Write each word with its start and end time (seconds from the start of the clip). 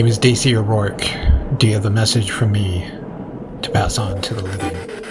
name 0.00 0.06
is 0.06 0.16
Daisy 0.16 0.56
O'Rourke. 0.56 1.04
Do 1.58 1.66
you 1.66 1.74
have 1.74 1.84
a 1.84 1.90
message 1.90 2.30
from 2.30 2.52
me 2.52 2.90
to 3.60 3.70
pass 3.70 3.98
on 3.98 4.22
to 4.22 4.32
the 4.32 4.40
living? 4.40 5.09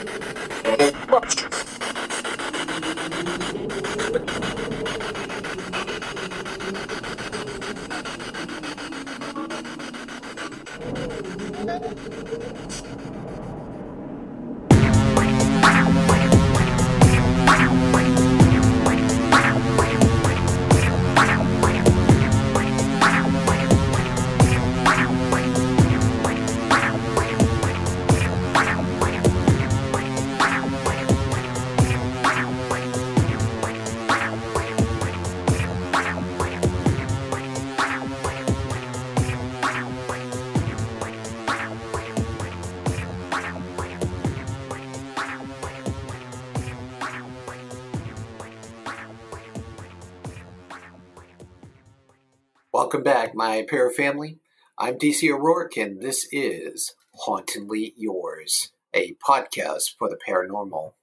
Family. 54.00 54.38
I'm 54.78 54.98
DC 54.98 55.30
O'Rourke, 55.30 55.76
and 55.76 56.02
this 56.02 56.26
is 56.32 56.96
Hauntingly 57.26 57.94
Yours, 57.98 58.72
a 58.94 59.16
podcast 59.16 59.98
for 60.00 60.08
the 60.08 60.18
paranormal. 60.26 60.94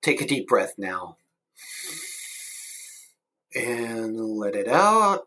Take 0.00 0.20
a 0.20 0.28
deep 0.28 0.46
breath 0.46 0.74
now 0.78 1.16
and 3.52 4.20
let 4.20 4.54
it 4.54 4.68
out. 4.68 5.26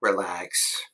Relax. 0.00 0.84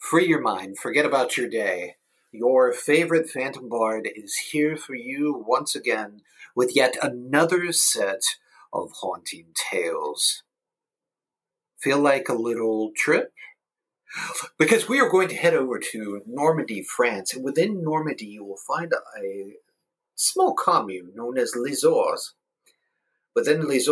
Free 0.00 0.26
your 0.26 0.40
mind. 0.40 0.76
Forget 0.76 1.06
about 1.06 1.36
your 1.36 1.48
day. 1.48 1.94
Your 2.32 2.72
favorite 2.72 3.30
Phantom 3.30 3.68
Bard 3.68 4.08
is 4.16 4.34
here 4.50 4.76
for 4.76 4.96
you 4.96 5.44
once 5.46 5.76
again 5.76 6.22
with 6.56 6.74
yet 6.74 6.96
another 7.00 7.70
set 7.70 8.22
of 8.72 8.90
haunting 9.00 9.54
tales 9.54 10.42
feel 11.80 11.98
like 11.98 12.28
a 12.28 12.34
little 12.34 12.92
trip? 12.96 13.32
Because 14.58 14.88
we 14.88 15.00
are 15.00 15.08
going 15.08 15.28
to 15.28 15.36
head 15.36 15.54
over 15.54 15.78
to 15.92 16.22
Normandy, 16.26 16.82
France, 16.82 17.32
and 17.34 17.44
within 17.44 17.82
Normandy 17.82 18.26
you 18.26 18.44
will 18.44 18.56
find 18.56 18.92
a 18.92 19.54
small 20.14 20.54
commune 20.54 21.12
known 21.14 21.38
as 21.38 21.54
Les. 21.56 21.84
Within 23.34 23.68
Les 23.68 23.86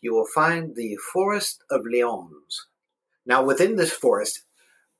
you 0.00 0.14
will 0.14 0.26
find 0.26 0.76
the 0.76 0.96
Forest 1.12 1.62
of 1.70 1.82
Lyons. 1.84 2.66
Now, 3.26 3.42
within 3.42 3.76
this 3.76 3.92
forest, 3.92 4.44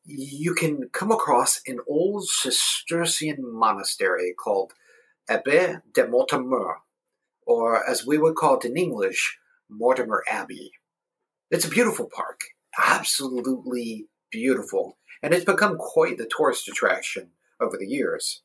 you 0.05 0.55
can 0.55 0.91
come 0.93 1.11
across 1.11 1.61
an 1.67 1.79
old 1.89 2.29
Cistercian 2.29 3.37
monastery 3.41 4.35
called 4.35 4.75
Abbaye 5.31 5.83
de 5.95 6.07
Mortemer, 6.07 6.77
or 7.47 7.89
as 7.89 8.07
we 8.07 8.19
would 8.19 8.35
call 8.35 8.59
it 8.59 8.67
in 8.67 8.77
English, 8.77 9.39
Mortimer 9.71 10.25
Abbey. 10.29 10.73
It's 11.51 11.65
a 11.65 11.71
beautiful 11.71 12.11
park, 12.13 12.41
absolutely 12.79 14.07
beautiful, 14.31 14.99
and 15.23 15.33
it's 15.33 15.47
become 15.47 15.79
quite 15.79 16.19
the 16.19 16.29
tourist 16.37 16.69
attraction 16.69 17.31
over 17.59 17.79
the 17.79 17.87
years. 17.87 18.43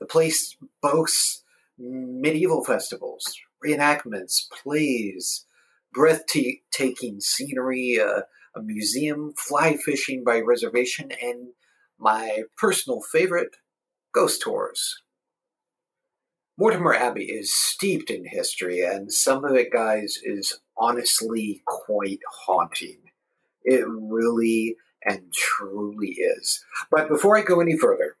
The 0.00 0.06
place 0.06 0.56
boasts 0.80 1.44
medieval 1.78 2.64
festivals, 2.64 3.38
reenactments, 3.64 4.48
plays, 4.50 5.44
breathtaking 5.92 7.20
scenery, 7.20 7.96
a 7.96 8.24
museum, 8.62 9.34
fly 9.36 9.76
fishing 9.76 10.24
by 10.24 10.40
reservation, 10.40 11.12
and 11.22 11.48
my 11.98 12.44
personal 12.56 13.02
favorite, 13.02 13.56
ghost 14.12 14.40
tours. 14.40 15.02
Mortimer 16.56 16.94
Abbey 16.94 17.26
is 17.26 17.54
steeped 17.54 18.10
in 18.10 18.24
history, 18.26 18.80
and 18.80 19.12
some 19.12 19.44
of 19.44 19.54
it, 19.54 19.70
guys, 19.70 20.18
is 20.24 20.58
honestly 20.78 21.62
quite 21.66 22.20
haunting. 22.30 22.98
It 23.64 23.84
really 23.88 24.76
and 25.04 25.32
truly 25.32 26.08
is. 26.08 26.64
But 26.90 27.08
before 27.08 27.36
I 27.36 27.42
go 27.42 27.60
any 27.60 27.76
further, 27.76 28.16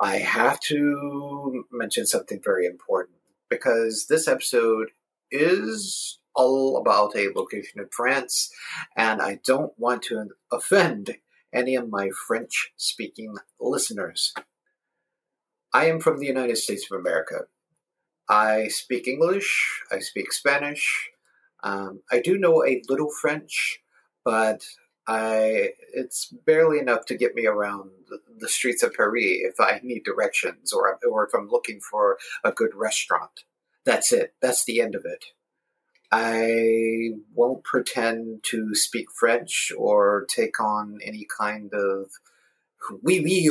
I 0.00 0.18
have 0.18 0.60
to 0.60 1.64
mention 1.72 2.06
something 2.06 2.40
very 2.42 2.66
important 2.66 3.18
because 3.48 4.06
this 4.08 4.28
episode 4.28 4.88
is 5.30 6.18
all 6.34 6.76
about 6.76 7.16
a 7.16 7.30
location 7.34 7.80
in 7.80 7.88
France, 7.90 8.50
and 8.96 9.20
I 9.20 9.40
don't 9.44 9.72
want 9.76 10.02
to 10.04 10.28
offend 10.52 11.16
any 11.52 11.74
of 11.74 11.90
my 11.90 12.10
French 12.10 12.72
speaking 12.76 13.34
listeners. 13.60 14.32
I 15.74 15.86
am 15.86 16.00
from 16.00 16.18
the 16.18 16.26
United 16.26 16.56
States 16.56 16.86
of 16.90 16.98
America. 16.98 17.46
I 18.28 18.68
speak 18.68 19.08
English, 19.08 19.82
I 19.90 19.98
speak 19.98 20.32
Spanish. 20.32 21.10
Um, 21.62 22.02
I 22.10 22.20
do 22.20 22.38
know 22.38 22.64
a 22.64 22.82
little 22.88 23.10
French, 23.10 23.80
but 24.24 24.62
I 25.06 25.70
it's 25.94 26.26
barely 26.46 26.78
enough 26.78 27.06
to 27.06 27.16
get 27.16 27.34
me 27.34 27.46
around 27.46 27.90
the 28.38 28.48
streets 28.48 28.82
of 28.82 28.94
Paris 28.94 29.24
if 29.40 29.58
I 29.58 29.80
need 29.82 30.04
directions 30.04 30.72
or 30.72 30.98
or 31.10 31.26
if 31.26 31.34
I'm 31.34 31.48
looking 31.48 31.80
for 31.80 32.18
a 32.44 32.52
good 32.52 32.74
restaurant. 32.74 33.44
That's 33.84 34.12
it. 34.12 34.34
That's 34.42 34.64
the 34.64 34.80
end 34.80 34.94
of 34.94 35.04
it. 35.04 35.24
I 36.10 37.10
won't 37.34 37.64
pretend 37.64 38.42
to 38.44 38.74
speak 38.74 39.06
French 39.10 39.72
or 39.76 40.26
take 40.28 40.60
on 40.60 40.98
any 41.02 41.26
kind 41.38 41.72
of 41.74 42.10
oui 43.02 43.20
oui 43.20 43.50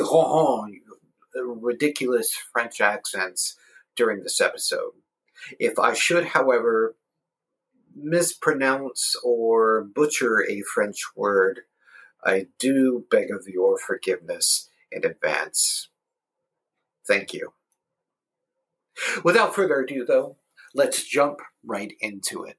ridiculous 1.35 2.35
French 2.51 2.81
accents 2.81 3.55
during 3.95 4.23
this 4.23 4.41
episode. 4.41 4.93
If 5.59 5.77
I 5.77 5.93
should, 5.93 6.25
however, 6.25 6.95
mispronounce 8.01 9.15
or 9.23 9.83
butcher 9.83 10.43
a 10.49 10.61
French 10.61 11.01
word, 11.15 11.61
I 12.23 12.47
do 12.59 13.05
beg 13.09 13.31
of 13.31 13.47
your 13.47 13.77
forgiveness 13.77 14.69
in 14.91 15.05
advance. 15.05 15.89
Thank 17.07 17.33
you. 17.33 17.53
Without 19.23 19.55
further 19.55 19.81
ado, 19.81 20.05
though, 20.05 20.37
let's 20.73 21.03
jump 21.03 21.39
right 21.63 21.93
into 21.99 22.43
it. 22.43 22.57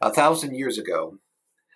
A 0.00 0.12
thousand 0.12 0.54
years 0.54 0.78
ago, 0.78 1.18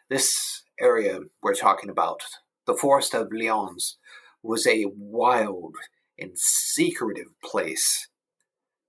this 0.09 0.63
area 0.81 1.21
we're 1.43 1.55
talking 1.55 1.91
about, 1.91 2.23
the 2.67 2.75
Forest 2.75 3.15
of 3.15 3.29
Lyons, 3.33 3.99
was 4.43 4.67
a 4.67 4.87
wild 4.97 5.77
and 6.19 6.33
secretive 6.37 7.29
place 7.43 8.09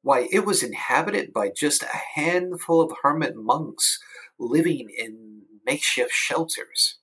why, 0.01 0.28
it 0.31 0.45
was 0.45 0.63
inhabited 0.63 1.31
by 1.31 1.51
just 1.56 1.84
a 1.84 2.19
handful 2.19 2.81
of 2.81 2.91
hermit 3.03 3.35
monks 3.35 4.00
living 4.39 4.89
in 4.97 5.44
makeshift 5.66 6.12
shelters. 6.12 6.97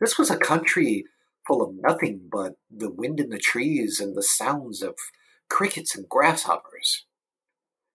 This 0.00 0.18
was 0.18 0.30
a 0.30 0.36
country 0.36 1.04
full 1.46 1.62
of 1.62 1.74
nothing 1.74 2.28
but 2.30 2.56
the 2.70 2.90
wind 2.90 3.20
in 3.20 3.30
the 3.30 3.38
trees 3.38 4.00
and 4.00 4.16
the 4.16 4.22
sounds 4.22 4.82
of 4.82 4.94
crickets 5.48 5.96
and 5.96 6.08
grasshoppers. 6.08 7.06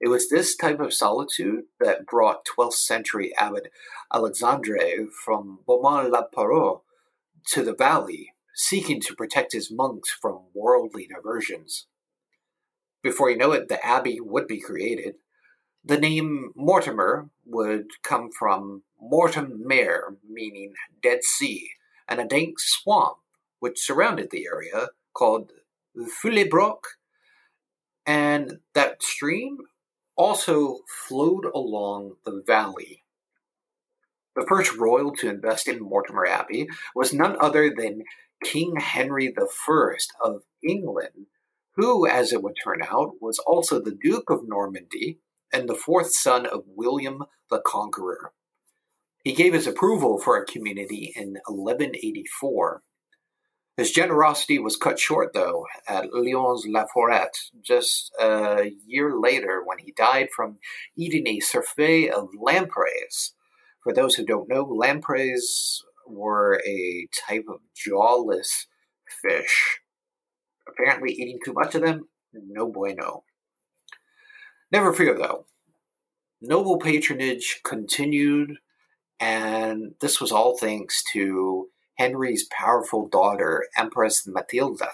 It 0.01 0.09
was 0.09 0.29
this 0.29 0.55
type 0.55 0.79
of 0.79 0.93
solitude 0.93 1.63
that 1.79 2.05
brought 2.05 2.45
12th 2.57 2.73
century 2.73 3.33
abbot 3.37 3.71
Alexandre 4.13 5.07
from 5.23 5.59
Beaumont-la-Porrée 5.65 6.81
to 7.51 7.63
the 7.63 7.75
valley, 7.75 8.33
seeking 8.55 8.99
to 9.01 9.15
protect 9.15 9.53
his 9.53 9.71
monks 9.71 10.09
from 10.09 10.41
worldly 10.53 11.07
diversions. 11.07 11.87
Before 13.05 13.29
you 13.29 13.37
know 13.37 13.51
it, 13.51 13.67
the 13.69 13.85
abbey 13.85 14.19
would 14.19 14.47
be 14.47 14.59
created. 14.59 15.17
The 15.83 15.99
name 15.99 16.51
Mortimer 16.55 17.29
would 17.45 17.85
come 18.01 18.31
from 18.31 18.81
Mortem 18.99 19.61
Mare, 19.63 20.15
meaning 20.27 20.73
Dead 21.03 21.23
Sea, 21.23 21.69
and 22.07 22.19
a 22.19 22.25
dank 22.25 22.55
swamp 22.57 23.17
which 23.59 23.79
surrounded 23.79 24.31
the 24.31 24.47
area 24.51 24.87
called 25.13 25.51
Fulebroek. 25.95 26.79
And 28.07 28.57
that 28.73 29.03
stream 29.03 29.59
also 30.15 30.79
flowed 31.07 31.45
along 31.53 32.15
the 32.25 32.41
valley. 32.47 33.03
The 34.35 34.47
first 34.47 34.75
royal 34.75 35.11
to 35.17 35.29
invest 35.29 35.67
in 35.67 35.79
Mortimer 35.79 36.25
Abbey 36.25 36.69
was 36.95 37.13
none 37.13 37.37
other 37.39 37.69
than 37.69 38.01
King 38.43 38.77
Henry 38.77 39.31
I 39.37 39.95
of 40.23 40.41
England, 40.67 41.27
who, 41.75 42.07
as 42.07 42.31
it 42.31 42.41
would 42.41 42.55
turn 42.61 42.81
out, 42.81 43.13
was 43.21 43.39
also 43.39 43.79
the 43.79 43.95
Duke 43.99 44.29
of 44.29 44.47
Normandy 44.47 45.19
and 45.51 45.69
the 45.69 45.75
fourth 45.75 46.13
son 46.13 46.45
of 46.45 46.63
William 46.67 47.23
the 47.49 47.59
Conqueror. 47.59 48.33
He 49.23 49.33
gave 49.33 49.53
his 49.53 49.67
approval 49.67 50.19
for 50.19 50.37
a 50.37 50.45
community 50.45 51.11
in 51.15 51.37
1184. 51.47 52.83
His 53.77 53.91
generosity 53.91 54.57
was 54.57 54.77
cut 54.77 54.99
short, 54.99 55.33
though, 55.33 55.65
at 55.87 56.13
Lyons 56.13 56.65
La 56.67 56.85
Forêt, 56.95 57.51
just 57.61 58.11
a 58.21 58.71
year 58.85 59.19
later 59.19 59.61
when 59.65 59.79
he 59.79 59.91
died 59.91 60.29
from 60.33 60.59
eating 60.95 61.27
a 61.27 61.41
surfeit 61.41 62.11
of 62.11 62.29
lampreys. 62.39 63.33
For 63.83 63.91
those 63.93 64.15
who 64.15 64.25
don't 64.25 64.47
know, 64.47 64.63
lampreys 64.63 65.83
were 66.07 66.61
a 66.65 67.07
type 67.27 67.45
of 67.49 67.59
jawless 67.75 68.67
fish. 69.21 69.79
Apparently, 70.77 71.13
eating 71.13 71.39
too 71.43 71.53
much 71.53 71.75
of 71.75 71.81
them, 71.81 72.07
no 72.33 72.69
bueno. 72.69 73.23
Never 74.71 74.93
fear, 74.93 75.17
though. 75.17 75.45
Noble 76.41 76.77
patronage 76.77 77.61
continued, 77.63 78.57
and 79.19 79.95
this 80.01 80.19
was 80.19 80.31
all 80.31 80.57
thanks 80.57 81.03
to 81.13 81.69
Henry's 81.97 82.45
powerful 82.51 83.07
daughter, 83.07 83.65
Empress 83.77 84.27
Matilda, 84.27 84.89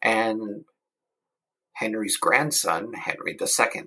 and 0.00 0.64
Henry's 1.74 2.16
grandson, 2.16 2.92
Henry 2.94 3.36
II. 3.38 3.82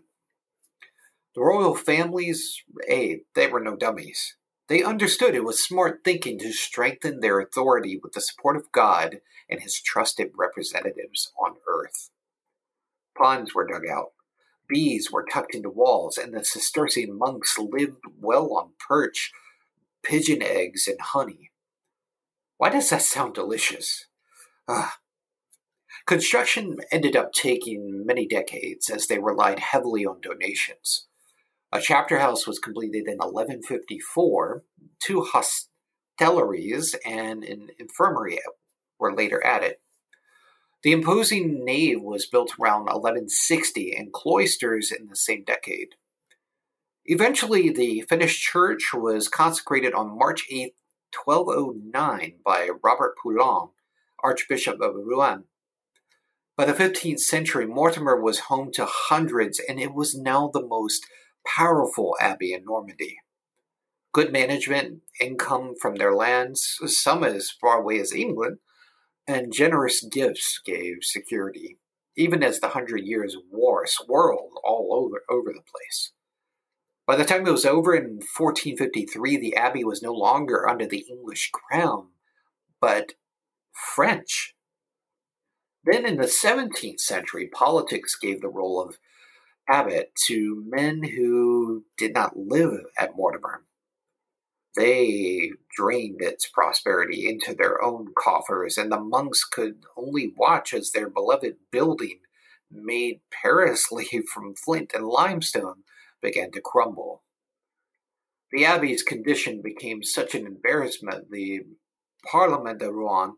The 1.34 1.42
royal 1.42 1.76
families, 1.76 2.62
hey, 2.88 3.22
they 3.34 3.48
were 3.48 3.60
no 3.60 3.76
dummies. 3.76 4.36
They 4.68 4.84
understood 4.84 5.36
it 5.36 5.44
was 5.44 5.64
smart 5.64 6.02
thinking 6.04 6.40
to 6.40 6.52
strengthen 6.52 7.20
their 7.20 7.40
authority 7.40 8.00
with 8.02 8.14
the 8.14 8.22
support 8.22 8.56
of 8.56 8.72
God 8.72 9.22
and 9.50 9.62
his 9.62 9.80
trusted 9.80 10.32
representatives 10.36 11.32
on 11.40 11.56
earth. 11.68 12.10
Ponds 13.16 13.54
were 13.54 13.68
dug 13.68 13.84
out, 13.88 14.14
bees 14.68 15.12
were 15.12 15.26
tucked 15.32 15.54
into 15.54 15.70
walls, 15.70 16.18
and 16.18 16.34
the 16.34 16.44
Cistercian 16.44 17.18
monks 17.18 17.58
lived 17.60 18.04
well 18.20 18.54
on 18.54 18.72
perch, 18.88 19.32
pigeon 20.04 20.42
eggs, 20.42 20.88
and 20.88 21.00
honey. 21.00 21.52
Why 22.58 22.70
does 22.70 22.90
that 22.90 23.04
sound 23.04 23.36
delicious? 23.36 24.08
Ah. 24.68 24.98
Construction 26.08 26.78
ended 26.92 27.16
up 27.16 27.34
taking 27.34 28.06
many 28.06 28.28
decades 28.28 28.90
as 28.90 29.08
they 29.08 29.20
relied 29.20 29.60
heavily 29.60 30.06
on 30.06 30.22
donations. 30.22 31.08
A 31.76 31.82
chapter 31.82 32.20
house 32.20 32.48
was 32.48 32.58
completed 32.58 33.06
in 33.06 33.18
1154. 33.18 34.64
Two 34.98 35.28
hostelries 36.22 36.96
and 37.06 37.44
an 37.44 37.68
infirmary 37.78 38.40
were 38.98 39.14
later 39.14 39.46
added. 39.46 39.76
The 40.84 40.94
imposing 40.94 41.66
nave 41.66 42.02
was 42.02 42.28
built 42.28 42.54
around 42.58 42.84
1160 42.84 43.94
and 43.94 44.14
cloisters 44.14 44.90
in 44.90 45.08
the 45.10 45.18
same 45.18 45.44
decade. 45.44 45.96
Eventually, 47.04 47.70
the 47.70 48.06
finished 48.08 48.42
church 48.42 48.94
was 48.94 49.28
consecrated 49.28 49.94
on 49.94 50.18
March 50.18 50.46
8, 50.50 50.76
1209, 51.26 52.36
by 52.46 52.70
Robert 52.86 53.16
Poulain, 53.22 53.72
Archbishop 54.24 54.80
of 54.80 54.96
Rouen. 54.96 55.44
By 56.56 56.64
the 56.64 56.74
15th 56.74 57.20
century, 57.20 57.66
Mortimer 57.66 58.22
was 58.22 58.48
home 58.48 58.72
to 58.76 58.88
hundreds, 58.90 59.60
and 59.60 59.78
it 59.78 59.94
was 59.94 60.16
now 60.16 60.50
the 60.54 60.66
most 60.66 61.06
powerful 61.46 62.16
abbey 62.20 62.54
in 62.54 62.64
Normandy. 62.66 63.18
Good 64.14 64.32
management, 64.32 65.02
income 65.20 65.74
from 65.82 65.96
their 65.96 66.16
lands, 66.16 66.80
some 66.86 67.24
as 67.24 67.52
far 67.52 67.80
away 67.80 68.00
as 68.00 68.14
England, 68.14 68.60
and 69.28 69.54
generous 69.54 70.04
gifts 70.04 70.60
gave 70.64 70.98
security, 71.02 71.78
even 72.16 72.44
as 72.44 72.60
the 72.60 72.70
Hundred 72.70 73.02
Years' 73.06 73.36
War 73.52 73.86
swirled 73.86 74.54
all 74.64 74.90
over, 74.94 75.24
over 75.30 75.52
the 75.52 75.64
place. 75.70 76.12
By 77.06 77.16
the 77.16 77.26
time 77.26 77.46
it 77.46 77.52
was 77.52 77.66
over 77.66 77.94
in 77.94 78.20
1453, 78.38 79.38
the 79.38 79.56
abbey 79.56 79.84
was 79.84 80.02
no 80.02 80.12
longer 80.12 80.68
under 80.68 80.88
the 80.88 81.06
English 81.10 81.52
crown, 81.52 82.08
but 82.82 83.14
French. 83.72 84.56
Then 85.84 86.06
in 86.06 86.18
the 86.18 86.24
17th 86.24 87.00
century, 87.00 87.48
politics 87.48 88.18
gave 88.20 88.42
the 88.42 88.50
role 88.50 88.82
of 88.82 88.98
abbot 89.68 90.12
to 90.28 90.64
men 90.68 91.04
who 91.04 91.86
did 91.98 92.14
not 92.14 92.38
live 92.38 92.82
at 92.98 93.16
Mortimer. 93.16 93.64
They 94.76 95.52
drained 95.76 96.22
its 96.22 96.50
prosperity 96.50 97.28
into 97.30 97.54
their 97.54 97.82
own 97.82 98.10
coffers, 98.18 98.78
and 98.78 98.92
the 98.92 99.00
monks 99.00 99.44
could 99.46 99.86
only 99.96 100.34
watch 100.36 100.74
as 100.74 100.92
their 100.92 101.10
beloved 101.10 101.56
building, 101.72 102.20
made 102.70 103.22
perilously 103.32 104.08
from 104.34 104.56
flint 104.56 104.92
and 104.94 105.08
limestone, 105.08 105.84
began 106.22 106.52
to 106.52 106.62
crumble. 106.62 107.24
The 108.52 108.66
abbey's 108.66 109.04
condition 109.04 109.62
became 109.62 110.04
such 110.04 110.36
an 110.36 110.46
embarrassment, 110.46 111.32
the 111.32 111.62
Parlement 112.26 112.80
de 112.80 112.92
Rouen 112.92 113.36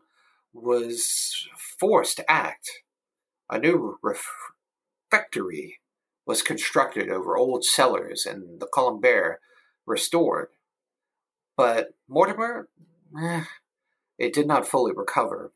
was 0.52 1.46
forced 1.78 2.16
to 2.16 2.30
act. 2.30 2.70
A 3.50 3.58
new 3.58 3.98
refectory 4.02 5.78
was 6.28 6.42
constructed 6.42 7.08
over 7.08 7.38
old 7.38 7.64
cellars 7.64 8.26
and 8.26 8.60
the 8.60 8.68
Colombière 8.72 9.36
restored. 9.86 10.48
But 11.56 11.94
Mortimer, 12.06 12.68
eh, 13.18 13.44
it 14.18 14.34
did 14.34 14.46
not 14.46 14.68
fully 14.68 14.92
recover. 14.94 15.52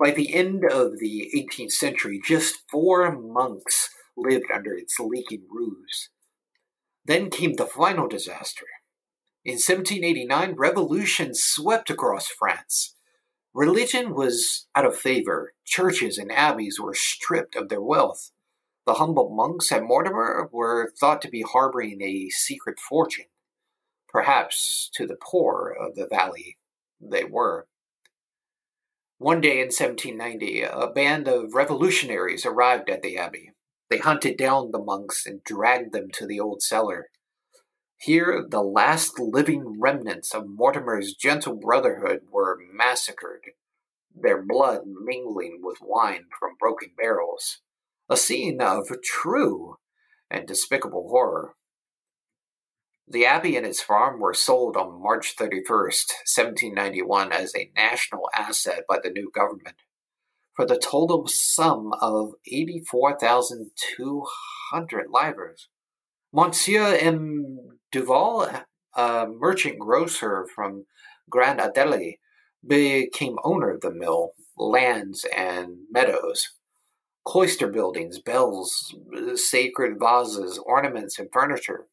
By 0.00 0.10
the 0.10 0.34
end 0.34 0.64
of 0.64 0.98
the 0.98 1.30
18th 1.32 1.70
century, 1.70 2.20
just 2.22 2.64
four 2.68 3.16
monks 3.16 3.88
lived 4.16 4.50
under 4.52 4.74
its 4.74 4.98
leaking 4.98 5.44
roofs. 5.48 6.08
Then 7.04 7.30
came 7.30 7.54
the 7.54 7.66
final 7.66 8.08
disaster. 8.08 8.66
In 9.44 9.54
1789, 9.54 10.54
revolution 10.56 11.30
swept 11.34 11.88
across 11.88 12.26
France. 12.26 12.96
Religion 13.54 14.12
was 14.12 14.66
out 14.74 14.86
of 14.86 14.96
favor. 14.96 15.52
Churches 15.64 16.18
and 16.18 16.32
abbeys 16.32 16.80
were 16.80 16.94
stripped 16.94 17.54
of 17.54 17.68
their 17.68 17.82
wealth. 17.82 18.32
The 18.86 18.94
humble 18.94 19.30
monks 19.30 19.72
at 19.72 19.82
Mortimer 19.82 20.50
were 20.52 20.92
thought 21.00 21.22
to 21.22 21.30
be 21.30 21.40
harboring 21.40 22.02
a 22.02 22.28
secret 22.28 22.78
fortune. 22.78 23.26
Perhaps 24.08 24.90
to 24.94 25.06
the 25.06 25.16
poor 25.16 25.74
of 25.78 25.94
the 25.94 26.06
valley 26.06 26.58
they 27.00 27.24
were. 27.24 27.66
One 29.16 29.40
day 29.40 29.60
in 29.60 29.68
1790, 29.68 30.62
a 30.62 30.88
band 30.88 31.28
of 31.28 31.54
revolutionaries 31.54 32.44
arrived 32.44 32.90
at 32.90 33.00
the 33.00 33.16
abbey. 33.16 33.52
They 33.88 33.98
hunted 33.98 34.36
down 34.36 34.70
the 34.70 34.82
monks 34.82 35.24
and 35.24 35.42
dragged 35.44 35.92
them 35.94 36.10
to 36.14 36.26
the 36.26 36.40
old 36.40 36.62
cellar. 36.62 37.08
Here, 37.96 38.44
the 38.46 38.62
last 38.62 39.18
living 39.18 39.80
remnants 39.80 40.34
of 40.34 40.46
Mortimer's 40.46 41.14
gentle 41.14 41.54
brotherhood 41.54 42.20
were 42.30 42.58
massacred, 42.70 43.52
their 44.14 44.42
blood 44.42 44.82
mingling 44.84 45.60
with 45.62 45.78
wine 45.80 46.26
from 46.38 46.56
broken 46.60 46.90
barrels 46.98 47.62
a 48.08 48.16
scene 48.16 48.60
of 48.60 48.88
true 49.02 49.78
and 50.30 50.46
despicable 50.46 51.08
horror. 51.08 51.54
The 53.06 53.26
abbey 53.26 53.56
and 53.56 53.66
its 53.66 53.82
farm 53.82 54.20
were 54.20 54.34
sold 54.34 54.76
on 54.76 55.02
March 55.02 55.36
31st, 55.36 56.12
1791, 56.24 57.32
as 57.32 57.54
a 57.54 57.70
national 57.76 58.30
asset 58.34 58.84
by 58.88 58.98
the 59.02 59.10
new 59.10 59.30
government 59.34 59.76
for 60.54 60.64
the 60.64 60.78
total 60.78 61.26
sum 61.26 61.92
of 62.00 62.32
84,200 62.46 65.06
livres. 65.10 65.68
Monsieur 66.32 66.96
M. 66.96 67.58
Duval, 67.92 68.48
a 68.96 69.26
merchant 69.28 69.78
grocer 69.78 70.46
from 70.54 70.86
Grand 71.28 71.60
Andely, 71.60 72.14
became 72.66 73.36
owner 73.44 73.68
of 73.70 73.82
the 73.82 73.92
mill, 73.92 74.30
lands, 74.56 75.26
and 75.36 75.76
meadows 75.90 76.48
cloister 77.24 77.68
buildings, 77.68 78.18
bells, 78.18 78.94
sacred 79.36 79.98
vases, 79.98 80.58
ornaments, 80.58 81.18
and 81.18 81.28
furniture. 81.32 81.86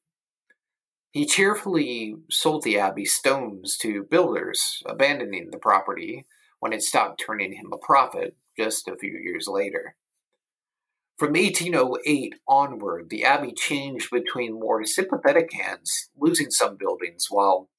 He 1.12 1.26
cheerfully 1.26 2.16
sold 2.30 2.64
the 2.64 2.80
abbey 2.80 3.06
stones 3.06 3.78
to 3.78 4.04
builders, 4.04 4.82
abandoning 4.86 5.50
the 5.52 5.58
property 5.58 6.26
when 6.60 6.74
it 6.74 6.84
stopped 6.84 7.22
turning 7.26 7.54
him 7.54 7.72
a 7.74 7.78
profit 7.78 8.36
just 8.58 8.88
a 8.88 8.96
few 8.96 9.12
years 9.12 9.48
later. 9.48 9.96
From 11.18 11.34
1808 11.34 12.36
onward, 12.48 13.10
the 13.10 13.24
abbey 13.24 13.54
changed 13.54 14.10
between 14.10 14.60
more 14.60 14.84
sympathetic 14.86 15.52
hands, 15.54 16.10
losing 16.18 16.50
some 16.50 16.78
buildings 16.78 17.28
while 17.30 17.70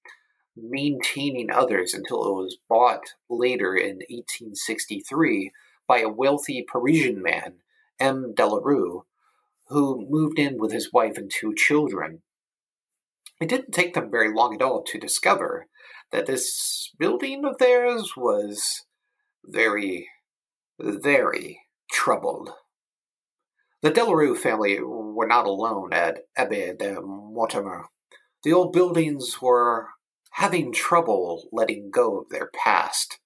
maintaining 0.57 1.51
others 1.51 1.95
until 1.95 2.25
it 2.25 2.35
was 2.35 2.59
bought 2.69 3.15
later 3.29 3.75
in 3.75 3.97
1863 4.11 5.51
by 5.87 6.01
a 6.01 6.09
wealthy 6.09 6.65
Parisian 6.67 7.23
man, 7.23 7.55
M. 7.99 8.35
Delarue, 8.37 9.03
who 9.69 10.07
moved 10.09 10.39
in 10.39 10.59
with 10.59 10.73
his 10.73 10.93
wife 10.93 11.17
and 11.17 11.31
two 11.31 11.55
children. 11.55 12.23
It 13.41 13.49
didn't 13.49 13.73
take 13.73 13.95
them 13.95 14.11
very 14.11 14.33
long 14.33 14.55
at 14.55 14.63
all 14.63 14.83
to 14.85 14.99
discover 14.99 15.67
that 16.13 16.27
this 16.27 16.91
building 16.99 17.45
of 17.45 17.59
theirs 17.59 18.13
was 18.17 18.85
very, 19.45 20.09
very 20.79 21.61
troubled. 21.91 22.51
The 23.83 23.91
Delarue 23.91 24.37
family 24.37 24.79
were 24.81 25.27
not 25.27 25.47
alone 25.47 25.93
at 25.93 26.19
Abbaye 26.39 26.79
de 26.79 27.01
Mortimer. 27.01 27.87
The 28.45 28.53
old 28.53 28.73
buildings 28.73 29.43
were 29.43 29.89
having 30.33 30.73
trouble 30.73 31.49
letting 31.53 31.91
go 31.91 32.19
of 32.19 32.29
their 32.29 32.51
past. 32.55 33.19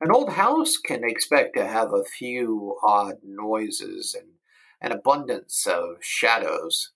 An 0.00 0.10
old 0.10 0.32
house 0.32 0.76
can 0.76 1.04
expect 1.04 1.56
to 1.56 1.66
have 1.66 1.92
a 1.92 2.04
few 2.04 2.76
odd 2.82 3.16
noises 3.22 4.14
and 4.14 4.32
an 4.80 4.92
abundance 4.92 5.66
of 5.66 5.96
shadows. 6.00 6.92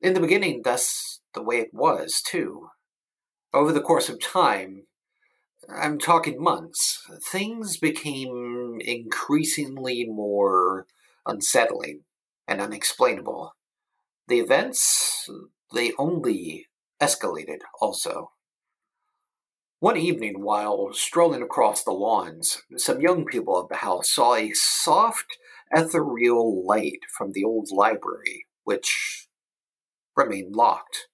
In 0.00 0.14
the 0.14 0.20
beginning, 0.20 0.62
that's 0.64 1.20
the 1.34 1.42
way 1.42 1.58
it 1.58 1.72
was, 1.72 2.20
too. 2.20 2.70
Over 3.54 3.72
the 3.72 3.80
course 3.80 4.08
of 4.08 4.20
time, 4.20 4.86
I'm 5.68 5.98
talking 5.98 6.42
months, 6.42 7.02
things 7.30 7.76
became 7.76 8.78
increasingly 8.80 10.06
more 10.08 10.86
unsettling 11.26 12.02
and 12.46 12.60
unexplainable. 12.60 13.52
The 14.26 14.40
events, 14.40 15.28
they 15.74 15.92
only 15.98 16.66
escalated 17.00 17.58
also. 17.80 18.32
One 19.80 19.96
evening, 19.96 20.42
while 20.42 20.92
strolling 20.92 21.40
across 21.40 21.84
the 21.84 21.92
lawns, 21.92 22.64
some 22.76 23.00
young 23.00 23.24
people 23.24 23.56
of 23.56 23.68
the 23.68 23.76
house 23.76 24.10
saw 24.10 24.34
a 24.34 24.50
soft, 24.52 25.38
ethereal 25.72 26.66
light 26.66 26.98
from 27.16 27.30
the 27.30 27.44
old 27.44 27.68
library, 27.70 28.46
which 28.64 29.28
remained 30.16 30.56
locked. 30.56 31.06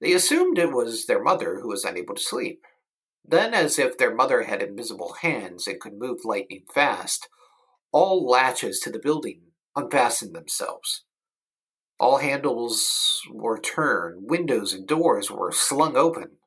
They 0.00 0.14
assumed 0.14 0.58
it 0.58 0.72
was 0.72 1.04
their 1.04 1.22
mother 1.22 1.60
who 1.60 1.68
was 1.68 1.84
unable 1.84 2.14
to 2.14 2.22
sleep. 2.22 2.62
Then, 3.22 3.52
as 3.52 3.78
if 3.78 3.98
their 3.98 4.14
mother 4.14 4.44
had 4.44 4.62
invisible 4.62 5.16
hands 5.20 5.66
and 5.66 5.78
could 5.78 5.98
move 5.98 6.24
lightning 6.24 6.64
fast, 6.72 7.28
all 7.92 8.26
latches 8.26 8.80
to 8.80 8.90
the 8.90 8.98
building 8.98 9.42
unfastened 9.76 10.34
themselves. 10.34 11.04
All 12.00 12.16
handles 12.16 13.20
were 13.30 13.60
turned, 13.60 14.30
windows 14.30 14.72
and 14.72 14.86
doors 14.86 15.30
were 15.30 15.52
slung 15.52 15.98
open. 15.98 16.37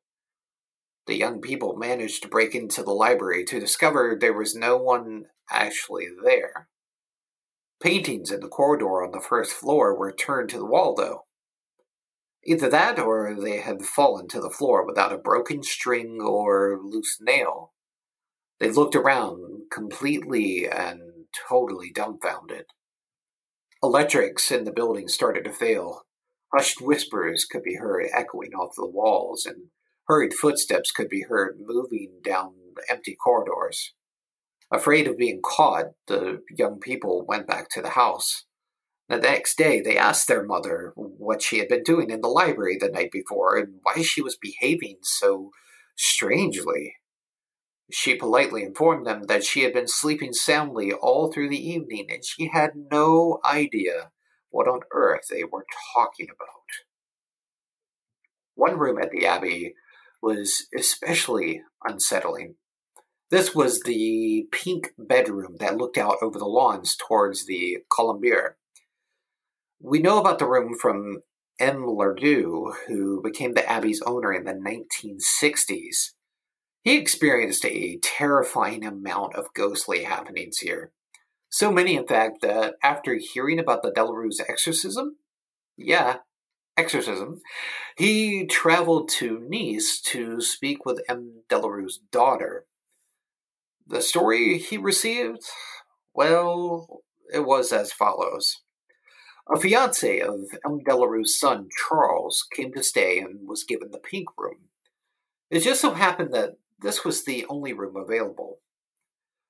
The 1.12 1.18
young 1.18 1.42
people 1.42 1.76
managed 1.76 2.24
to 2.24 2.30
break 2.30 2.56
into 2.56 2.84
the 2.84 2.94
library 2.94 3.44
to 3.44 3.60
discover 3.60 4.16
there 4.18 4.32
was 4.32 4.56
no 4.56 4.78
one 4.78 5.26
actually 5.50 6.08
there. 6.24 6.70
Paintings 7.84 8.32
in 8.32 8.40
the 8.40 8.48
corridor 8.48 9.04
on 9.04 9.12
the 9.12 9.20
first 9.20 9.52
floor 9.52 9.94
were 9.94 10.14
turned 10.14 10.50
to 10.52 10.58
the 10.58 10.66
wall, 10.66 10.96
though. 10.96 11.26
Either 12.46 12.70
that 12.70 12.98
or 12.98 13.36
they 13.38 13.58
had 13.58 13.82
fallen 13.82 14.30
to 14.30 14.40
the 14.40 14.50
floor 14.50 14.88
without 14.88 15.12
a 15.12 15.18
broken 15.18 15.64
string 15.64 16.22
or 16.22 16.80
loose 16.82 17.18
nail. 17.20 17.74
They 18.62 18.72
looked 18.72 18.96
around 18.96 19.64
completely 19.70 20.66
and 20.66 21.26
totally 21.50 21.92
dumbfounded. 21.92 22.68
Electrics 23.84 24.50
in 24.50 24.64
the 24.64 24.72
building 24.72 25.10
started 25.10 25.44
to 25.44 25.52
fail. 25.52 26.04
Hushed 26.54 26.80
whispers 26.80 27.44
could 27.44 27.64
be 27.64 27.76
heard 27.76 28.08
echoing 28.14 28.54
off 28.54 28.76
the 28.78 28.88
walls, 28.88 29.46
and 29.46 29.72
hurried 30.08 30.34
footsteps 30.34 30.92
could 30.92 31.10
be 31.10 31.26
heard 31.28 31.58
moving 31.60 32.20
down 32.24 32.54
the 32.76 32.84
empty 32.90 33.16
corridors. 33.16 33.94
Afraid 34.72 35.08
of 35.08 35.18
being 35.18 35.42
caught, 35.44 35.88
the 36.08 36.42
young 36.58 36.80
people 36.80 37.26
went 37.28 37.48
back 37.48 37.70
to 37.72 37.82
the 37.82 37.90
house. 37.90 38.46
The 39.10 39.18
next 39.18 39.58
day, 39.58 39.82
they 39.82 39.98
asked 39.98 40.30
their 40.30 40.44
mother 40.44 40.94
what 40.96 41.42
she 41.42 41.60
had 41.60 41.68
been 41.68 41.84
doing 41.84 42.10
in 42.10 42.22
the 42.22 42.30
library 42.30 42.78
the 42.80 42.88
night 42.88 43.12
before 43.12 43.58
and 43.58 43.80
why 43.84 44.02
she 44.02 44.22
was 44.22 44.38
behaving 44.38 45.00
so 45.02 45.52
strangely. 45.98 46.96
She 47.92 48.16
politely 48.16 48.64
informed 48.64 49.06
them 49.06 49.24
that 49.24 49.44
she 49.44 49.64
had 49.64 49.74
been 49.74 49.90
sleeping 49.90 50.32
soundly 50.32 50.94
all 50.94 51.30
through 51.30 51.50
the 51.50 51.70
evening 51.70 52.08
and 52.10 52.24
she 52.24 52.48
had 52.48 52.72
no 52.90 53.40
idea 53.44 54.12
what 54.50 54.70
on 54.70 54.80
earth 54.94 55.28
they 55.30 55.44
were 55.44 55.66
talking 55.94 56.28
about. 56.34 56.48
One 58.56 58.78
room 58.78 58.98
at 58.98 59.12
the 59.12 59.26
Abbey 59.26 59.74
was 60.22 60.68
especially 60.78 61.64
unsettling. 61.84 62.56
This 63.30 63.56
was 63.56 63.82
the 63.82 64.48
pink 64.52 64.94
bedroom 64.98 65.56
that 65.60 65.78
looked 65.78 65.98
out 65.98 66.18
over 66.22 66.38
the 66.38 66.46
lawns 66.46 66.98
towards 66.98 67.46
the 67.46 67.78
Colombier. 67.90 68.58
We 69.80 70.00
know 70.00 70.20
about 70.20 70.38
the 70.38 70.48
room 70.48 70.76
from 70.80 71.24
M. 71.60 71.86
Ledoux, 71.88 72.74
who 72.88 73.22
became 73.22 73.54
the 73.54 73.68
Abbey's 73.70 74.02
owner 74.02 74.34
in 74.34 74.44
the 74.44 74.54
1960s. 74.54 76.12
He 76.84 76.98
experienced 76.98 77.66
a 77.66 78.00
terrifying 78.02 78.84
amount 78.84 79.36
of 79.36 79.54
ghostly 79.54 80.04
happenings 80.04 80.58
here. 80.58 80.92
So 81.50 81.72
many, 81.72 81.96
in 81.96 82.08
fact, 82.08 82.42
that 82.42 82.76
after 82.82 83.16
hearing 83.16 83.60
about 83.60 83.84
the 83.84 83.92
Delarue 83.92 84.32
exorcism, 84.48 85.18
yeah, 85.78 86.18
exorcism, 86.82 87.42
he 87.96 88.46
traveled 88.46 89.10
to 89.20 89.46
Nice 89.48 90.02
to 90.06 90.42
speak 90.42 90.86
with 90.86 91.02
M. 91.08 91.44
Delarue's 91.48 92.00
daughter. 92.12 92.66
The 93.86 94.02
story 94.02 94.58
he 94.58 94.78
received, 94.78 95.44
well, 96.14 97.02
it 97.34 97.46
was 97.46 97.72
as 97.72 97.92
follows. 97.92 98.62
A 99.54 99.60
fiance 99.60 100.20
of 100.22 100.46
M. 100.66 100.80
Delarue's 100.88 101.38
son, 101.38 101.70
Charles, 101.78 102.46
came 102.56 102.74
to 102.74 102.84
stay 102.84 103.20
and 103.20 103.48
was 103.48 103.64
given 103.64 103.92
the 103.92 104.00
pink 104.00 104.30
room. 104.38 104.70
It 105.50 105.60
just 105.60 105.82
so 105.82 105.94
happened 105.94 106.34
that 106.34 106.58
this 106.82 107.06
was 107.06 107.26
the 107.26 107.46
only 107.50 107.74
room 107.74 107.96
available. 107.96 108.60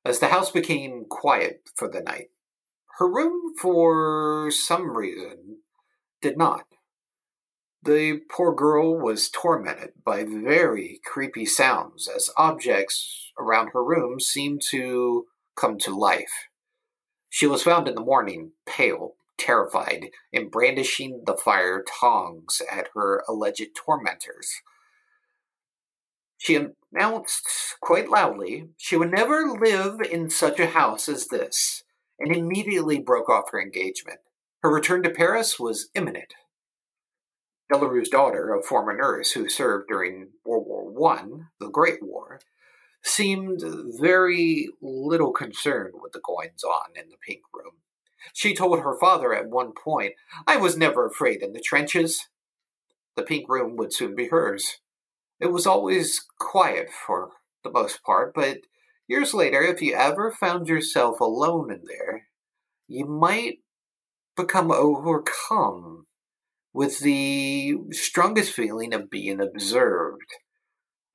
As 0.03 0.19
the 0.19 0.27
house 0.27 0.51
became 0.51 1.05
quiet 1.07 1.69
for 1.75 1.87
the 1.87 2.01
night, 2.01 2.29
her 2.97 3.07
room, 3.07 3.53
for 3.57 4.49
some 4.51 4.97
reason, 4.97 5.59
did 6.21 6.37
not. 6.37 6.65
The 7.83 8.21
poor 8.29 8.53
girl 8.53 8.99
was 8.99 9.29
tormented 9.29 9.93
by 10.05 10.23
very 10.23 10.99
creepy 11.03 11.47
sounds 11.47 12.07
as 12.07 12.29
objects 12.37 13.31
around 13.39 13.69
her 13.73 13.83
room 13.83 14.19
seemed 14.19 14.61
to 14.69 15.25
come 15.55 15.79
to 15.79 15.97
life. 15.97 16.47
She 17.29 17.47
was 17.47 17.63
found 17.63 17.87
in 17.87 17.95
the 17.95 18.01
morning, 18.01 18.51
pale, 18.67 19.15
terrified, 19.39 20.11
and 20.31 20.51
brandishing 20.51 21.23
the 21.25 21.35
fire 21.35 21.83
tongs 21.99 22.61
at 22.71 22.89
her 22.93 23.23
alleged 23.27 23.69
tormentors. 23.75 24.61
She 26.37 26.59
announced 26.91 27.47
quite 27.81 28.09
loudly 28.09 28.69
she 28.77 28.95
would 28.95 29.11
never 29.11 29.57
live 29.59 30.01
in 30.01 30.29
such 30.29 30.59
a 30.59 30.67
house 30.67 31.09
as 31.09 31.27
this, 31.27 31.83
and 32.19 32.35
immediately 32.35 32.99
broke 32.99 33.29
off 33.29 33.49
her 33.51 33.61
engagement. 33.61 34.19
Her 34.61 34.71
return 34.71 35.01
to 35.03 35.09
Paris 35.09 35.59
was 35.59 35.89
imminent. 35.95 36.35
Delarue's 37.71 38.09
daughter, 38.09 38.53
a 38.53 38.61
former 38.61 38.95
nurse 38.95 39.31
who 39.31 39.47
served 39.47 39.87
during 39.87 40.29
World 40.43 40.65
War 40.67 41.13
I, 41.13 41.25
the 41.59 41.69
Great 41.69 42.03
War, 42.03 42.39
seemed 43.03 43.63
very 43.99 44.67
little 44.81 45.31
concerned 45.31 45.93
with 46.01 46.11
the 46.11 46.21
goings 46.23 46.63
on 46.63 46.89
in 46.95 47.09
the 47.09 47.17
pink 47.25 47.41
room. 47.53 47.73
She 48.33 48.53
told 48.53 48.79
her 48.79 48.97
father 48.99 49.33
at 49.33 49.49
one 49.49 49.71
point, 49.71 50.13
I 50.45 50.57
was 50.57 50.77
never 50.77 51.05
afraid 51.07 51.41
in 51.41 51.53
the 51.53 51.61
trenches. 51.61 52.27
The 53.15 53.23
pink 53.23 53.49
room 53.49 53.75
would 53.77 53.93
soon 53.93 54.15
be 54.15 54.27
hers. 54.27 54.79
It 55.39 55.51
was 55.51 55.65
always 55.65 56.25
quiet 56.39 56.89
for 56.91 57.31
the 57.63 57.71
most 57.71 58.03
part, 58.03 58.33
but 58.33 58.59
years 59.07 59.33
later, 59.33 59.61
if 59.61 59.81
you 59.81 59.95
ever 59.95 60.31
found 60.31 60.67
yourself 60.67 61.19
alone 61.19 61.71
in 61.71 61.81
there, 61.87 62.27
you 62.87 63.05
might 63.05 63.59
become 64.35 64.71
overcome 64.71 66.05
with 66.73 66.99
the 66.99 67.77
strongest 67.91 68.53
feeling 68.53 68.93
of 68.93 69.09
being 69.09 69.41
observed. 69.41 70.25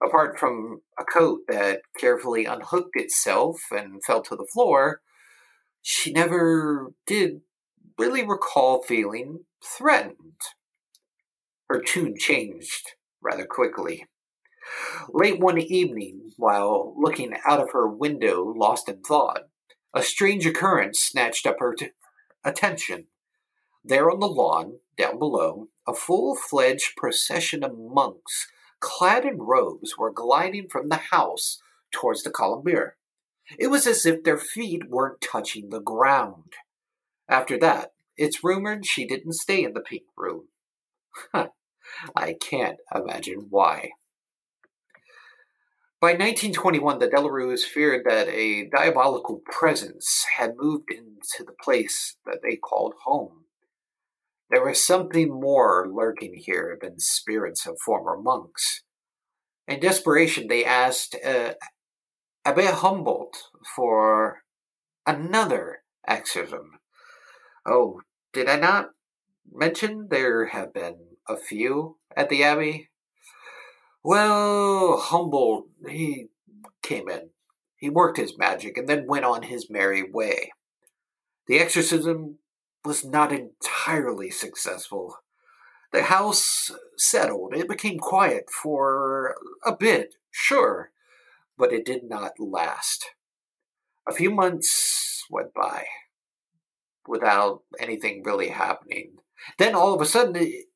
Apart 0.05 0.39
from 0.39 0.83
a 0.99 1.05
coat 1.05 1.41
that 1.49 1.81
carefully 1.99 2.45
unhooked 2.45 2.95
itself 2.95 3.61
and 3.71 4.05
fell 4.05 4.23
to 4.23 4.37
the 4.37 4.47
floor, 4.53 5.01
she 5.81 6.13
never 6.13 6.93
did 7.07 7.41
really 7.99 8.27
recall 8.27 8.83
feeling 8.83 9.45
threatened. 9.65 10.41
Her 11.69 11.81
tune 11.81 12.17
changed 12.19 12.93
rather 13.23 13.47
quickly. 13.47 14.07
Late 15.09 15.41
one 15.41 15.59
evening, 15.59 16.33
while 16.37 16.95
looking 16.99 17.35
out 17.47 17.61
of 17.61 17.71
her 17.73 17.89
window 17.89 18.45
lost 18.45 18.89
in 18.89 19.01
thought, 19.01 19.43
a 19.95 20.03
strange 20.03 20.45
occurrence 20.45 20.99
snatched 20.99 21.47
up 21.47 21.57
her 21.61 21.75
t- 21.75 21.91
attention. 22.45 23.07
There 23.89 24.11
on 24.11 24.19
the 24.19 24.27
lawn, 24.27 24.81
down 24.99 25.21
below, 25.21 25.69
a 25.87 25.95
full 25.95 26.35
fledged 26.35 26.97
procession 26.97 27.63
of 27.63 27.79
monks, 27.79 28.49
clad 28.81 29.25
in 29.25 29.39
robes, 29.39 29.97
were 29.97 30.11
gliding 30.11 30.67
from 30.69 30.89
the 30.89 30.97
house 30.97 31.63
towards 31.93 32.25
the 32.25 32.31
Colombier. 32.31 32.97
It 33.61 33.69
was 33.69 33.87
as 33.87 34.05
if 34.05 34.25
their 34.25 34.39
feet 34.39 34.91
weren't 34.91 35.21
touching 35.21 35.71
the 35.71 35.81
ground. 35.81 36.55
After 37.29 37.57
that, 37.61 37.93
it's 38.17 38.43
rumored 38.43 38.85
she 38.85 39.07
didn't 39.07 39.35
stay 39.35 39.63
in 39.63 39.73
the 39.73 39.81
pink 39.81 40.03
room. 40.17 40.49
I 42.17 42.33
can't 42.41 42.79
imagine 42.93 43.47
why. 43.51 43.91
By 46.01 46.09
1921, 46.09 46.99
the 46.99 47.09
Delarues 47.09 47.63
feared 47.63 48.05
that 48.05 48.27
a 48.27 48.69
diabolical 48.69 49.43
presence 49.45 50.27
had 50.37 50.57
moved 50.57 50.91
into 50.91 51.45
the 51.47 51.55
place 51.63 52.17
that 52.27 52.41
they 52.43 52.57
called 52.57 52.95
home. 53.05 53.46
There 54.51 54.65
was 54.65 54.83
something 54.83 55.29
more 55.29 55.89
lurking 55.93 56.35
here 56.37 56.79
than 56.81 57.01
spirits 57.01 57.67
of 57.67 57.79
former 57.85 58.17
monks. 58.17 58.83
In 59.67 59.81
desperation, 59.81 60.47
they 60.47 60.65
asked 60.65 61.17
uh, 61.25 61.55
Abbe 62.45 62.67
Humboldt 62.67 63.37
for 63.75 64.43
another 65.05 65.79
exorcism. 66.07 66.79
Oh, 67.67 68.01
did 68.33 68.49
I 68.49 68.57
not 68.57 68.91
mention 69.53 70.09
there 70.11 70.47
have 70.47 70.73
been 70.73 70.97
a 71.29 71.37
few 71.37 71.99
at 72.17 72.29
the 72.29 72.45
Abbey? 72.45 72.91
Well, 74.05 74.99
Humboldt, 74.99 75.67
he 75.89 76.29
came 76.83 77.09
in. 77.09 77.31
He 77.77 77.91
worked 77.91 78.19
his 78.19 78.39
magic 78.39 78.79
and 78.79 78.89
then 78.89 79.07
went 79.09 79.25
on 79.25 79.43
his 79.43 79.69
merry 79.69 80.09
way. 80.09 80.53
The 81.49 81.59
exorcism 81.59 82.39
was 82.87 83.05
not 83.05 83.33
entirely 83.33 84.31
successful. 84.31 85.19
The 85.93 86.05
house 86.05 86.71
settled. 86.97 87.55
It 87.55 87.69
became 87.69 87.99
quiet 87.99 88.49
for 88.51 89.35
a 89.65 89.75
bit, 89.75 90.15
sure, 90.31 90.91
but 91.59 91.73
it 91.73 91.85
did 91.85 92.05
not 92.05 92.39
last. 92.39 93.07
A 94.09 94.13
few 94.13 94.31
months 94.31 95.25
went 95.31 95.53
by 95.53 95.87
without 97.09 97.63
anything 97.79 98.23
really 98.25 98.49
happening. 98.49 99.17
Then 99.59 99.75
all 99.75 99.95
of 99.95 100.01
a 100.01 100.07
sudden, 100.07 100.37
it, 100.37 100.67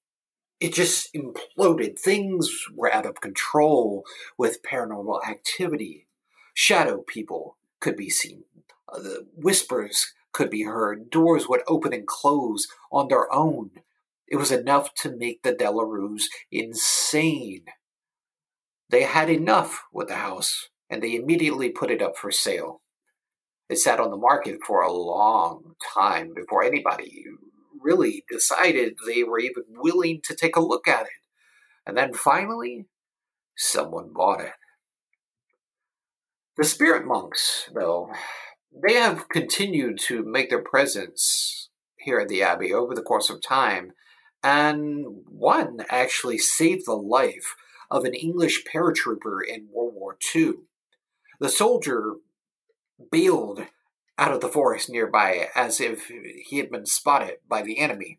it 0.61 0.75
just 0.75 1.15
imploded. 1.15 1.99
Things 1.99 2.51
were 2.75 2.93
out 2.93 3.07
of 3.07 3.21
control 3.21 4.05
with 4.37 4.63
paranormal 4.63 5.27
activity. 5.29 6.07
Shadow 6.55 7.03
people 7.07 7.57
could 7.81 7.97
be 7.97 8.11
seen. 8.11 8.45
Uh, 8.89 8.99
the 9.01 9.27
whispers 9.37 10.13
could 10.33 10.51
be 10.51 10.63
heard. 10.63 11.11
Doors 11.11 11.49
would 11.49 11.63
open 11.67 11.93
and 11.93 12.07
close 12.07 12.67
on 12.91 13.09
their 13.09 13.33
own. 13.33 13.71
It 14.29 14.37
was 14.37 14.53
enough 14.53 14.95
to 14.95 15.17
make 15.17 15.43
the 15.43 15.53
Delarues 15.53 16.25
insane. 16.53 17.65
They 18.89 19.03
had 19.03 19.31
enough 19.31 19.85
with 19.93 20.09
the 20.09 20.17
house, 20.17 20.69
and 20.89 21.03
they 21.03 21.15
immediately 21.15 21.71
put 21.71 21.91
it 21.91 22.03
up 22.03 22.17
for 22.17 22.31
sale. 22.31 22.83
It 23.69 23.79
sat 23.79 24.01
on 24.01 24.11
the 24.11 24.17
market 24.17 24.59
for 24.67 24.83
a 24.83 24.93
long 24.93 25.75
time 25.95 26.33
before 26.35 26.65
anybody 26.65 27.25
really 27.81 28.25
decided 28.29 28.95
they 29.07 29.23
were 29.23 29.39
even 29.39 29.63
willing 29.69 30.21
to 30.25 30.35
take 30.35 30.57
a 30.57 30.61
look 30.61 30.89
at 30.89 31.03
it. 31.03 31.13
And 31.87 31.97
then 31.97 32.13
finally, 32.13 32.87
someone 33.57 34.13
bought 34.13 34.41
it. 34.41 34.53
The 36.57 36.65
spirit 36.65 37.07
monks, 37.07 37.71
though, 37.75 38.13
they 38.73 38.95
have 38.95 39.29
continued 39.29 39.99
to 40.07 40.25
make 40.25 40.51
their 40.51 40.63
presence 40.63 41.69
here 41.97 42.19
at 42.19 42.29
the 42.29 42.43
Abbey 42.43 42.73
over 42.73 42.95
the 42.95 43.03
course 43.03 43.31
of 43.31 43.43
time, 43.43 43.93
and 44.43 45.23
one 45.27 45.85
actually 45.89 46.39
saved 46.39 46.87
the 46.87 46.95
life 46.95 47.57
of 47.91 48.05
an 48.05 48.15
English 48.15 48.65
paratrooper 48.65 49.41
in 49.47 49.69
World 49.71 49.95
War 49.95 50.17
II. 50.35 50.55
The 51.41 51.49
soldier 51.49 52.15
bailed 53.11 53.67
out 54.19 54.33
of 54.33 54.41
the 54.41 54.49
forest 54.49 54.89
nearby 54.91 55.49
as 55.55 55.81
if 55.81 56.07
he 56.07 56.59
had 56.59 56.71
been 56.71 56.87
spotted 56.87 57.39
by 57.49 57.63
the 57.63 57.79
enemy. 57.79 58.19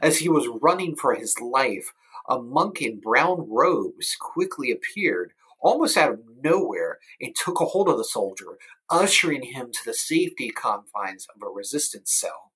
As 0.00 0.18
he 0.18 0.28
was 0.28 0.48
running 0.60 0.96
for 0.96 1.14
his 1.14 1.40
life, 1.40 1.92
a 2.28 2.40
monk 2.40 2.80
in 2.80 3.00
brown 3.00 3.48
robes 3.50 4.16
quickly 4.18 4.70
appeared, 4.70 5.32
almost 5.62 5.96
out 5.96 6.12
of 6.12 6.20
nowhere, 6.42 6.98
and 7.20 7.34
took 7.34 7.60
a 7.60 7.66
hold 7.66 7.88
of 7.88 7.96
the 7.96 8.04
soldier, 8.04 8.58
ushering 8.90 9.42
him 9.42 9.70
to 9.72 9.84
the 9.84 9.94
safety 9.94 10.50
confines 10.50 11.26
of 11.34 11.42
a 11.42 11.50
resistance 11.50 12.12
cell. 12.12 12.52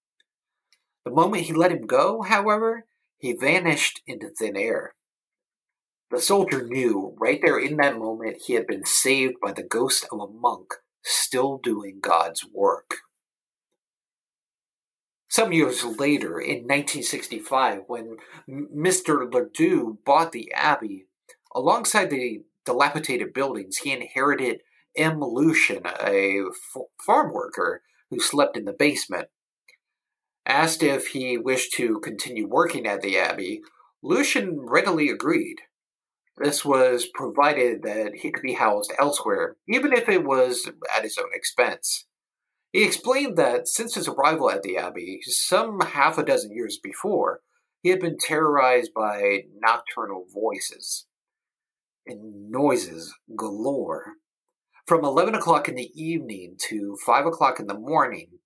The 1.04 1.10
moment 1.12 1.44
he 1.44 1.52
let 1.52 1.72
him 1.72 1.86
go, 1.86 2.22
however, 2.22 2.84
he 3.18 3.32
vanished 3.32 4.02
into 4.06 4.28
thin 4.28 4.56
air. 4.56 4.94
The 6.10 6.20
soldier 6.20 6.66
knew 6.66 7.14
right 7.18 7.40
there 7.42 7.58
in 7.58 7.76
that 7.78 7.98
moment 7.98 8.42
he 8.46 8.54
had 8.54 8.66
been 8.66 8.84
saved 8.84 9.34
by 9.42 9.52
the 9.52 9.62
ghost 9.62 10.06
of 10.12 10.20
a 10.20 10.28
monk 10.28 10.74
still 11.02 11.58
doing 11.58 11.98
God's 12.00 12.44
work. 12.52 12.96
Some 15.28 15.52
years 15.52 15.84
later, 15.84 16.40
in 16.40 16.62
1965, 16.62 17.82
when 17.88 18.16
Mr. 18.48 19.32
Ledoux 19.32 19.98
bought 20.04 20.32
the 20.32 20.52
Abbey, 20.52 21.06
alongside 21.54 22.10
the 22.10 22.42
dilapidated 22.66 23.32
buildings, 23.32 23.78
he 23.78 23.92
inherited 23.92 24.60
M. 24.96 25.20
Lucian, 25.20 25.82
a 25.86 26.42
farm 27.04 27.32
worker 27.32 27.82
who 28.10 28.20
slept 28.20 28.56
in 28.56 28.64
the 28.64 28.72
basement. 28.72 29.28
Asked 30.44 30.82
if 30.82 31.08
he 31.08 31.38
wished 31.38 31.72
to 31.74 32.00
continue 32.00 32.46
working 32.46 32.86
at 32.86 33.02
the 33.02 33.18
Abbey, 33.18 33.62
Lucian 34.02 34.60
readily 34.60 35.08
agreed. 35.08 35.56
This 36.36 36.64
was 36.64 37.06
provided 37.06 37.82
that 37.82 38.16
he 38.16 38.30
could 38.30 38.42
be 38.42 38.52
housed 38.54 38.92
elsewhere, 39.00 39.56
even 39.68 39.92
if 39.92 40.08
it 40.08 40.24
was 40.24 40.70
at 40.94 41.02
his 41.02 41.18
own 41.18 41.30
expense. 41.32 42.06
He 42.72 42.84
explained 42.84 43.36
that 43.38 43.68
since 43.68 43.94
his 43.94 44.06
arrival 44.06 44.50
at 44.50 44.62
the 44.62 44.76
Abbey, 44.76 45.20
some 45.22 45.80
half 45.80 46.18
a 46.18 46.24
dozen 46.24 46.52
years 46.54 46.78
before, 46.78 47.40
he 47.82 47.88
had 47.88 48.00
been 48.00 48.18
terrorized 48.18 48.92
by 48.94 49.44
nocturnal 49.60 50.26
voices 50.32 51.06
and 52.06 52.50
noises 52.50 53.14
galore. 53.36 54.14
From 54.86 55.04
11 55.04 55.34
o'clock 55.34 55.68
in 55.68 55.74
the 55.74 55.90
evening 55.94 56.56
to 56.68 56.96
5 57.04 57.26
o'clock 57.26 57.58
in 57.58 57.66
the 57.66 57.78
morning, 57.78 58.38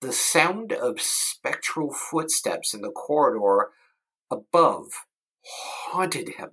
the 0.00 0.12
sound 0.12 0.72
of 0.72 1.00
spectral 1.00 1.92
footsteps 1.92 2.74
in 2.74 2.82
the 2.82 2.90
corridor 2.90 3.70
above 4.30 4.86
haunted 5.44 6.34
him 6.36 6.50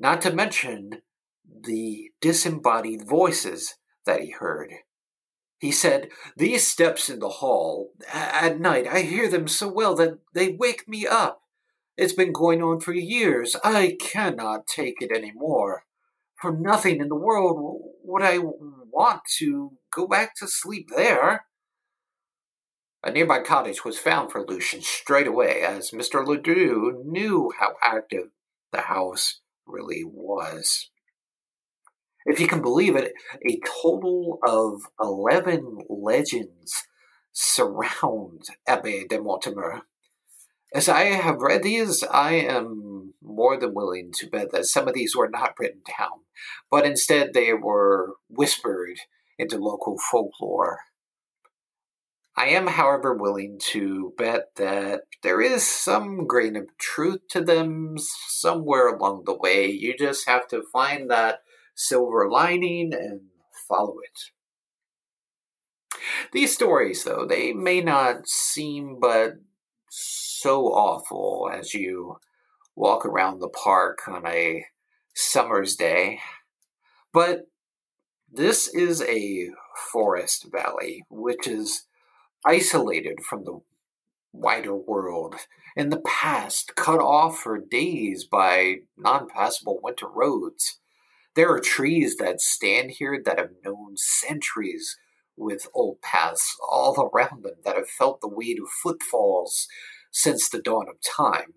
not 0.00 0.22
to 0.22 0.32
mention 0.32 1.02
the 1.44 2.10
disembodied 2.20 3.06
voices 3.06 3.76
that 4.06 4.20
he 4.20 4.30
heard. 4.30 4.72
He 5.58 5.70
said, 5.70 6.08
These 6.36 6.66
steps 6.66 7.10
in 7.10 7.18
the 7.18 7.28
hall, 7.28 7.90
at 8.10 8.58
night, 8.58 8.86
I 8.86 9.02
hear 9.02 9.28
them 9.28 9.46
so 9.46 9.68
well 9.68 9.94
that 9.96 10.18
they 10.32 10.56
wake 10.58 10.88
me 10.88 11.06
up. 11.06 11.42
It's 12.00 12.14
been 12.14 12.32
going 12.32 12.62
on 12.62 12.80
for 12.80 12.94
years. 12.94 13.56
I 13.62 13.98
cannot 14.00 14.66
take 14.66 15.02
it 15.02 15.10
any 15.14 15.32
more. 15.32 15.84
For 16.40 16.50
nothing 16.50 16.98
in 16.98 17.10
the 17.10 17.14
world 17.14 17.78
would 18.02 18.22
I 18.22 18.38
want 18.38 19.20
to 19.36 19.72
go 19.94 20.06
back 20.08 20.34
to 20.36 20.48
sleep 20.48 20.88
there. 20.96 21.44
A 23.04 23.10
nearby 23.10 23.40
cottage 23.40 23.84
was 23.84 23.98
found 23.98 24.32
for 24.32 24.42
Lucian 24.42 24.80
straight 24.80 25.26
away, 25.26 25.60
as 25.60 25.90
Mr. 25.90 26.26
Ledoux 26.26 27.02
knew 27.04 27.52
how 27.60 27.74
active 27.82 28.30
the 28.72 28.80
house 28.80 29.42
really 29.66 30.02
was. 30.02 30.88
If 32.24 32.40
you 32.40 32.48
can 32.48 32.62
believe 32.62 32.96
it, 32.96 33.12
a 33.46 33.60
total 33.82 34.38
of 34.42 34.84
11 35.02 35.84
legends 35.90 36.86
surround 37.32 38.44
Abbe 38.66 39.06
de 39.06 39.20
Mortimer. 39.20 39.82
As 40.72 40.88
I 40.88 41.04
have 41.04 41.40
read 41.40 41.64
these, 41.64 42.04
I 42.04 42.34
am 42.34 43.14
more 43.22 43.58
than 43.58 43.74
willing 43.74 44.12
to 44.18 44.28
bet 44.28 44.52
that 44.52 44.66
some 44.66 44.86
of 44.86 44.94
these 44.94 45.16
were 45.16 45.28
not 45.28 45.54
written 45.58 45.80
down, 45.98 46.20
but 46.70 46.86
instead 46.86 47.34
they 47.34 47.52
were 47.52 48.14
whispered 48.28 48.98
into 49.38 49.58
local 49.58 49.98
folklore. 49.98 50.78
I 52.36 52.46
am, 52.50 52.68
however, 52.68 53.14
willing 53.14 53.58
to 53.72 54.14
bet 54.16 54.54
that 54.56 55.02
there 55.22 55.40
is 55.40 55.66
some 55.66 56.26
grain 56.26 56.56
of 56.56 56.68
truth 56.78 57.20
to 57.30 57.40
them 57.40 57.96
somewhere 57.98 58.88
along 58.88 59.24
the 59.26 59.36
way. 59.36 59.66
You 59.66 59.96
just 59.98 60.28
have 60.28 60.46
to 60.48 60.62
find 60.72 61.10
that 61.10 61.40
silver 61.74 62.30
lining 62.30 62.94
and 62.94 63.22
follow 63.68 63.96
it. 64.04 64.30
These 66.32 66.54
stories, 66.54 67.02
though, 67.04 67.26
they 67.26 67.52
may 67.52 67.80
not 67.80 68.28
seem 68.28 68.98
but 69.00 69.34
so 70.40 70.66
awful 70.68 71.50
as 71.52 71.74
you 71.74 72.16
walk 72.74 73.04
around 73.04 73.40
the 73.40 73.48
park 73.48 74.00
on 74.08 74.26
a 74.26 74.64
summer's 75.14 75.76
day. 75.76 76.20
But 77.12 77.48
this 78.32 78.68
is 78.68 79.02
a 79.02 79.50
forest 79.92 80.46
valley, 80.50 81.04
which 81.10 81.46
is 81.46 81.86
isolated 82.46 83.18
from 83.28 83.44
the 83.44 83.60
wider 84.32 84.74
world, 84.74 85.34
in 85.76 85.90
the 85.90 86.00
past 86.00 86.74
cut 86.74 87.00
off 87.00 87.38
for 87.38 87.58
days 87.58 88.24
by 88.24 88.76
non 88.96 89.28
passable 89.28 89.78
winter 89.82 90.08
roads. 90.08 90.78
There 91.34 91.50
are 91.52 91.60
trees 91.60 92.16
that 92.16 92.40
stand 92.40 92.92
here 92.92 93.20
that 93.24 93.38
have 93.38 93.50
known 93.64 93.96
centuries 93.96 94.96
with 95.36 95.68
old 95.74 96.00
paths 96.02 96.56
all 96.68 97.10
around 97.14 97.44
them 97.44 97.56
that 97.64 97.76
have 97.76 97.88
felt 97.88 98.20
the 98.20 98.28
weight 98.28 98.58
of 98.60 98.68
footfalls 98.68 99.68
since 100.10 100.48
the 100.48 100.60
dawn 100.60 100.86
of 100.88 100.96
time. 101.02 101.54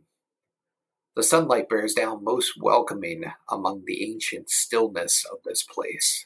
The 1.16 1.24
sunlight 1.24 1.70
bears 1.70 1.94
down 1.94 2.24
most 2.24 2.54
welcoming 2.60 3.26
among 3.50 3.84
the 3.86 4.04
ancient 4.04 4.50
stillness 4.50 5.24
of 5.32 5.40
this 5.46 5.64
place. 5.64 6.26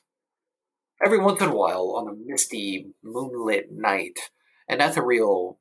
Every 1.04 1.20
once 1.20 1.42
in 1.42 1.50
a 1.50 1.56
while, 1.56 1.94
on 1.96 2.08
a 2.08 2.16
misty, 2.16 2.88
moonlit 3.04 3.72
night, 3.72 4.32
an 4.68 4.82
ethereal 4.82 5.60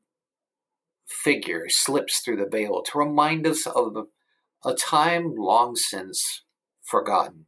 figure 1.06 1.66
slips 1.68 2.20
through 2.20 2.36
the 2.36 2.48
veil 2.48 2.82
to 2.82 2.98
remind 2.98 3.46
us 3.46 3.66
of 3.66 4.08
a 4.64 4.74
time 4.74 5.34
long 5.36 5.76
since 5.76 6.42
forgotten. 6.82 7.46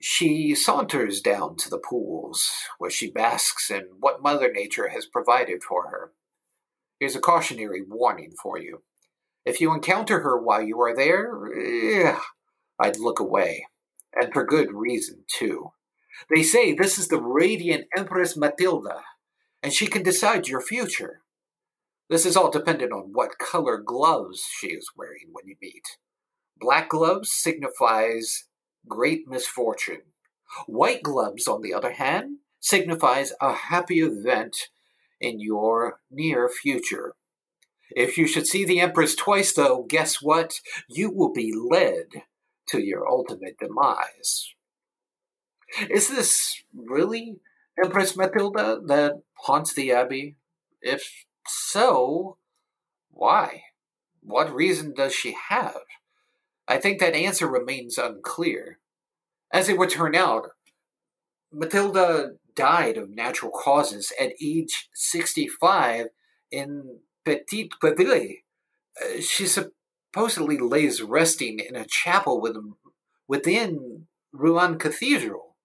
She 0.00 0.54
saunters 0.54 1.20
down 1.20 1.56
to 1.56 1.70
the 1.70 1.78
pools, 1.78 2.50
where 2.78 2.90
she 2.90 3.10
basks 3.10 3.70
in 3.70 3.88
what 3.98 4.22
Mother 4.22 4.52
Nature 4.52 4.88
has 4.88 5.06
provided 5.06 5.62
for 5.62 5.88
her. 5.88 6.12
Here's 6.98 7.16
a 7.16 7.20
cautionary 7.20 7.82
warning 7.86 8.32
for 8.42 8.58
you. 8.58 8.82
If 9.44 9.60
you 9.60 9.72
encounter 9.72 10.20
her 10.20 10.40
while 10.40 10.62
you 10.62 10.80
are 10.80 10.94
there, 10.94 11.50
eh, 11.54 12.18
I'd 12.80 12.98
look 12.98 13.20
away. 13.20 13.66
And 14.14 14.32
for 14.32 14.44
good 14.44 14.72
reason, 14.72 15.24
too. 15.26 15.72
They 16.34 16.42
say 16.42 16.72
this 16.72 16.98
is 16.98 17.08
the 17.08 17.20
radiant 17.20 17.86
Empress 17.96 18.36
Matilda, 18.36 19.02
and 19.62 19.72
she 19.72 19.86
can 19.86 20.02
decide 20.02 20.48
your 20.48 20.62
future. 20.62 21.20
This 22.08 22.24
is 22.24 22.36
all 22.36 22.50
dependent 22.50 22.92
on 22.92 23.10
what 23.12 23.38
color 23.38 23.78
gloves 23.78 24.44
she 24.58 24.68
is 24.68 24.90
wearing 24.96 25.28
when 25.32 25.46
you 25.46 25.56
meet. 25.60 25.84
Black 26.58 26.88
gloves 26.88 27.30
signifies 27.30 28.44
great 28.88 29.28
misfortune. 29.28 30.02
White 30.66 31.02
gloves, 31.02 31.46
on 31.46 31.60
the 31.60 31.74
other 31.74 31.92
hand, 31.92 32.38
signifies 32.60 33.32
a 33.40 33.52
happy 33.52 34.00
event 34.00 34.70
in 35.20 35.40
your 35.40 36.00
near 36.10 36.48
future. 36.48 37.14
If 37.90 38.18
you 38.18 38.26
should 38.26 38.46
see 38.46 38.64
the 38.64 38.80
Empress 38.80 39.14
twice, 39.14 39.52
though, 39.52 39.86
guess 39.88 40.20
what? 40.20 40.60
You 40.88 41.10
will 41.10 41.32
be 41.32 41.52
led 41.54 42.22
to 42.68 42.80
your 42.80 43.08
ultimate 43.08 43.58
demise. 43.58 44.54
Is 45.88 46.08
this 46.08 46.62
really 46.74 47.36
Empress 47.82 48.16
Matilda 48.16 48.80
that 48.86 49.22
haunts 49.34 49.72
the 49.72 49.92
Abbey? 49.92 50.36
If 50.82 51.26
so, 51.46 52.38
why? 53.10 53.62
What 54.20 54.52
reason 54.52 54.92
does 54.94 55.14
she 55.14 55.36
have? 55.48 55.82
I 56.68 56.78
think 56.78 56.98
that 56.98 57.14
answer 57.14 57.46
remains 57.46 57.98
unclear. 57.98 58.78
As 59.52 59.68
it 59.68 59.78
would 59.78 59.90
turn 59.90 60.16
out, 60.16 60.50
Matilda 61.52 62.32
died 62.56 62.96
of 62.96 63.10
natural 63.10 63.52
causes 63.52 64.12
at 64.20 64.32
age 64.42 64.88
65 64.94 66.06
in 66.50 66.98
Petit 67.24 67.70
Quevilly. 67.80 68.44
Uh, 69.00 69.20
she 69.20 69.46
supposedly 69.46 70.58
lays 70.58 71.02
resting 71.02 71.60
in 71.60 71.76
a 71.76 71.84
chapel 71.84 72.40
within, 72.40 72.72
within 73.28 74.06
Rouen 74.32 74.78
Cathedral. 74.78 75.56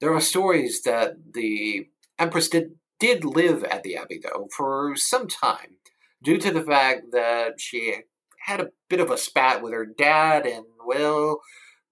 There 0.00 0.12
are 0.12 0.20
stories 0.20 0.82
that 0.82 1.32
the 1.32 1.88
Empress 2.18 2.48
did, 2.48 2.76
did 3.00 3.24
live 3.24 3.64
at 3.64 3.82
the 3.82 3.96
Abbey, 3.96 4.20
though, 4.22 4.48
for 4.54 4.94
some 4.96 5.26
time, 5.28 5.76
due 6.22 6.38
to 6.38 6.50
the 6.50 6.62
fact 6.62 7.12
that 7.12 7.60
she 7.60 8.02
had 8.46 8.60
a 8.60 8.70
bit 8.88 9.00
of 9.00 9.10
a 9.10 9.16
spat 9.16 9.62
with 9.62 9.72
her 9.72 9.86
dad 9.86 10.46
and, 10.46 10.64
well, 10.84 11.40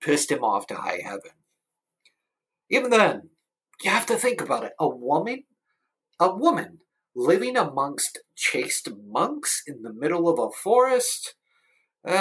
pissed 0.00 0.30
him 0.30 0.42
off 0.42 0.66
to 0.66 0.74
high 0.74 1.00
heaven. 1.02 1.30
Even 2.68 2.90
then, 2.90 3.29
you 3.82 3.90
have 3.90 4.06
to 4.06 4.16
think 4.16 4.40
about 4.40 4.64
it. 4.64 4.72
A 4.78 4.88
woman, 4.88 5.44
a 6.18 6.34
woman 6.34 6.78
living 7.14 7.56
amongst 7.56 8.20
chaste 8.36 8.88
monks 9.06 9.62
in 9.66 9.82
the 9.82 9.92
middle 9.92 10.28
of 10.28 10.38
a 10.38 10.50
forest, 10.50 11.34
uh, 12.06 12.12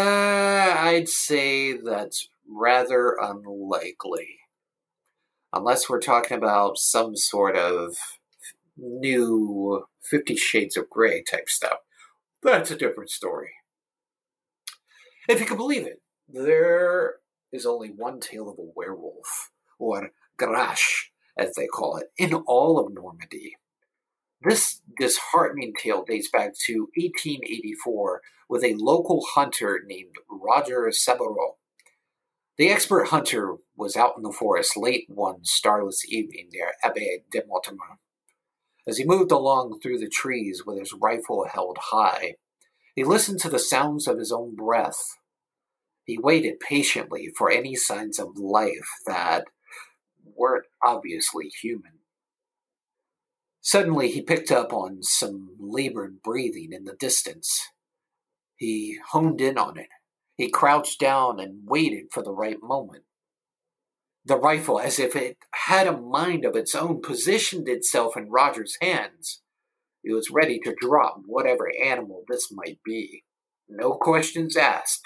I'd 0.78 1.10
say 1.10 1.74
that's 1.74 2.28
rather 2.48 3.16
unlikely. 3.22 4.38
Unless 5.54 5.90
we're 5.90 6.02
talking 6.02 6.38
about 6.38 6.78
some 6.78 7.16
sort 7.16 7.56
of 7.56 7.96
new 8.78 9.86
Fifty 10.02 10.36
Shades 10.36 10.78
of 10.78 10.90
Grey 10.90 11.24
type 11.24 11.50
stuff. 11.50 11.80
That's 12.42 12.72
a 12.72 12.78
different 12.78 13.10
story. 13.10 13.52
If 15.28 15.40
you 15.40 15.46
can 15.46 15.58
believe 15.58 15.86
it, 15.86 16.02
there 16.28 17.16
is 17.52 17.66
only 17.66 17.90
one 17.90 18.20
tale 18.20 18.50
of 18.50 18.58
a 18.58 18.72
werewolf, 18.76 19.52
or 19.78 20.12
Grash, 20.38 21.12
as 21.40 21.56
they 21.56 21.68
call 21.68 21.98
it, 21.98 22.12
in 22.18 22.34
all 22.34 22.80
of 22.80 22.94
Normandy. 22.94 23.56
This 24.42 24.82
disheartening 24.98 25.74
tale 25.82 26.04
dates 26.04 26.30
back 26.30 26.54
to 26.66 26.90
1884 26.96 28.22
with 28.50 28.64
a 28.64 28.76
local 28.76 29.26
hunter 29.34 29.82
named 29.86 30.16
Roger 30.30 30.92
Saboureau. 30.92 31.58
The 32.58 32.70
expert 32.70 33.08
hunter 33.08 33.56
was 33.78 33.96
out 33.96 34.16
in 34.18 34.24
the 34.24 34.32
forest 34.32 34.76
late 34.76 35.06
one 35.08 35.44
starless 35.44 36.04
evening 36.08 36.50
near 36.52 36.74
Abbe 36.84 37.24
de 37.32 37.42
Mortemart. 37.42 38.00
As 38.88 38.98
he 38.98 39.06
moved 39.06 39.32
along 39.32 39.80
through 39.80 40.00
the 40.00 40.10
trees 40.10 40.64
with 40.66 40.80
his 40.80 40.94
rifle 40.94 41.46
held 41.46 41.78
high, 41.80 42.36
he 42.96 43.04
listened 43.04 43.40
to 43.42 43.50
the 43.50 43.60
sounds 43.60 44.08
of 44.08 44.18
his 44.18 44.32
own 44.32 44.56
breath. 44.56 45.18
He 46.04 46.18
waited 46.18 46.60
patiently 46.60 47.30
for 47.38 47.52
any 47.52 47.76
signs 47.76 48.20
of 48.20 48.38
life 48.38 48.90
that 49.06 49.46
weren't 50.40 50.66
obviously 50.84 51.50
human. 51.62 52.00
Suddenly, 53.62 54.10
he 54.10 54.22
picked 54.22 54.52
up 54.52 54.74
on 54.74 55.04
some 55.04 55.50
labored 55.60 56.24
breathing 56.24 56.70
in 56.72 56.86
the 56.86 56.96
distance. 56.96 57.62
He 58.56 58.98
honed 59.12 59.42
in 59.42 59.58
on 59.58 59.78
it. 59.78 59.90
He 60.38 60.50
crouched 60.50 61.00
down 61.00 61.40
and 61.40 61.68
waited 61.68 62.06
for 62.12 62.24
the 62.24 62.32
right 62.32 62.58
moment. 62.64 63.04
The 64.26 64.38
rifle, 64.38 64.80
as 64.80 64.98
if 64.98 65.16
it 65.16 65.38
had 65.54 65.88
a 65.88 65.98
mind 65.98 66.46
of 66.46 66.56
its 66.56 66.74
own, 66.74 67.02
positioned 67.02 67.68
itself 67.68 68.16
in 68.16 68.30
Roger's 68.30 68.78
hands. 68.82 69.42
He 70.04 70.14
was 70.14 70.32
ready 70.32 70.60
to 70.64 70.76
drop 70.80 71.22
whatever 71.26 71.70
animal 71.84 72.24
this 72.28 72.50
might 72.52 72.80
be. 72.86 73.24
No 73.68 73.94
questions 73.94 74.56
asked. 74.56 75.06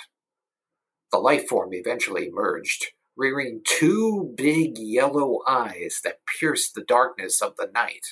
The 1.11 1.17
life 1.17 1.47
form 1.47 1.73
eventually 1.73 2.27
emerged, 2.27 2.87
rearing 3.15 3.61
two 3.65 4.33
big 4.35 4.77
yellow 4.77 5.39
eyes 5.47 5.99
that 6.03 6.19
pierced 6.39 6.73
the 6.73 6.83
darkness 6.83 7.41
of 7.41 7.55
the 7.57 7.69
night. 7.73 8.05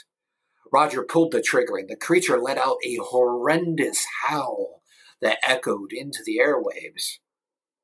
Roger 0.71 1.03
pulled 1.03 1.31
the 1.31 1.41
trigger, 1.41 1.77
and 1.77 1.89
the 1.89 1.95
creature 1.95 2.39
let 2.39 2.57
out 2.57 2.77
a 2.85 2.97
horrendous 2.97 4.05
howl 4.23 4.81
that 5.21 5.39
echoed 5.43 5.91
into 5.91 6.19
the 6.25 6.39
airwaves. 6.41 7.19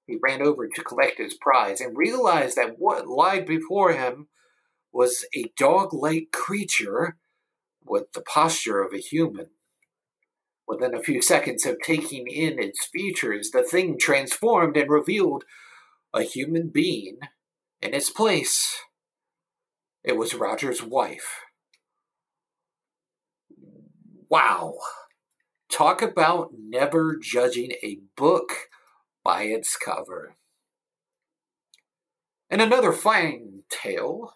He 0.05 0.17
ran 0.21 0.41
over 0.41 0.67
to 0.67 0.83
collect 0.83 1.17
his 1.17 1.33
prize 1.33 1.81
and 1.81 1.97
realized 1.97 2.55
that 2.55 2.79
what 2.79 3.07
lied 3.07 3.45
before 3.45 3.91
him 3.91 4.27
was 4.93 5.25
a 5.35 5.51
dog 5.57 5.93
like 5.93 6.31
creature 6.31 7.17
with 7.85 8.11
the 8.13 8.21
posture 8.21 8.81
of 8.81 8.93
a 8.93 8.99
human. 8.99 9.47
Within 10.67 10.93
a 10.93 11.03
few 11.03 11.21
seconds 11.21 11.65
of 11.65 11.77
taking 11.83 12.27
in 12.27 12.57
its 12.59 12.85
features, 12.85 13.51
the 13.51 13.63
thing 13.63 13.97
transformed 13.97 14.77
and 14.77 14.89
revealed 14.89 15.43
a 16.13 16.23
human 16.23 16.69
being 16.69 17.17
in 17.81 17.93
its 17.93 18.09
place. 18.09 18.77
It 20.03 20.17
was 20.17 20.33
Roger's 20.33 20.81
wife. 20.81 21.41
Wow. 24.29 24.75
Talk 25.69 26.01
about 26.01 26.51
never 26.57 27.17
judging 27.21 27.71
a 27.83 27.99
book 28.15 28.51
by 29.23 29.43
its 29.43 29.75
cover. 29.75 30.35
In 32.49 32.61
another 32.61 32.93
fine 32.93 33.63
tale 33.69 34.33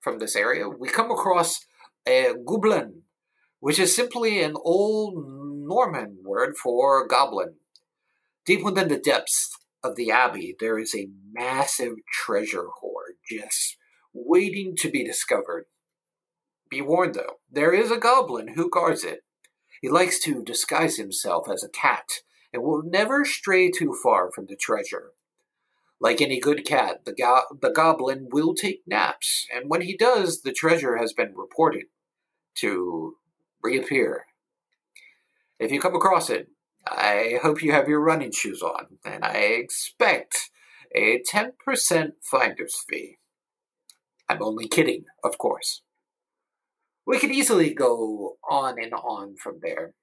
from 0.00 0.18
this 0.18 0.36
area, 0.36 0.68
we 0.68 0.88
come 0.88 1.10
across 1.10 1.64
a 2.06 2.34
goblin, 2.44 3.02
which 3.60 3.78
is 3.78 3.96
simply 3.96 4.42
an 4.42 4.54
old 4.56 5.14
Norman 5.66 6.18
word 6.22 6.56
for 6.56 7.06
goblin. 7.06 7.54
Deep 8.44 8.62
within 8.62 8.88
the 8.88 8.98
depths 8.98 9.55
of 9.86 9.96
the 9.96 10.10
abbey, 10.10 10.54
there 10.58 10.78
is 10.78 10.94
a 10.94 11.08
massive 11.32 11.94
treasure 12.12 12.66
hoard 12.80 13.14
just 13.30 13.76
waiting 14.12 14.74
to 14.76 14.90
be 14.90 15.04
discovered. 15.04 15.66
Be 16.68 16.82
warned, 16.82 17.14
though, 17.14 17.38
there 17.50 17.72
is 17.72 17.90
a 17.90 17.96
goblin 17.96 18.48
who 18.48 18.68
guards 18.68 19.04
it. 19.04 19.20
He 19.80 19.88
likes 19.88 20.18
to 20.20 20.42
disguise 20.42 20.96
himself 20.96 21.48
as 21.48 21.62
a 21.62 21.68
cat 21.68 22.20
and 22.52 22.62
will 22.62 22.82
never 22.82 23.24
stray 23.24 23.70
too 23.70 23.96
far 24.02 24.30
from 24.32 24.46
the 24.46 24.56
treasure. 24.56 25.12
Like 26.00 26.20
any 26.20 26.40
good 26.40 26.64
cat, 26.64 27.04
the, 27.04 27.14
go- 27.14 27.44
the 27.60 27.70
goblin 27.70 28.28
will 28.30 28.54
take 28.54 28.82
naps, 28.86 29.46
and 29.54 29.70
when 29.70 29.82
he 29.82 29.96
does, 29.96 30.42
the 30.42 30.52
treasure 30.52 30.96
has 30.96 31.12
been 31.12 31.34
reported 31.34 31.84
to 32.56 33.16
reappear. 33.62 34.26
If 35.58 35.72
you 35.72 35.80
come 35.80 35.94
across 35.94 36.28
it, 36.28 36.48
I 36.86 37.38
hope 37.42 37.62
you 37.62 37.72
have 37.72 37.88
your 37.88 38.00
running 38.00 38.32
shoes 38.32 38.62
on, 38.62 38.98
and 39.04 39.24
I 39.24 39.38
expect 39.38 40.50
a 40.94 41.20
10% 41.32 41.52
finder's 42.22 42.84
fee. 42.88 43.16
I'm 44.28 44.42
only 44.42 44.68
kidding, 44.68 45.04
of 45.24 45.38
course. 45.38 45.82
We 47.06 47.18
could 47.18 47.30
easily 47.30 47.74
go 47.74 48.36
on 48.48 48.80
and 48.80 48.92
on 48.92 49.36
from 49.36 49.58
there. 49.62 49.94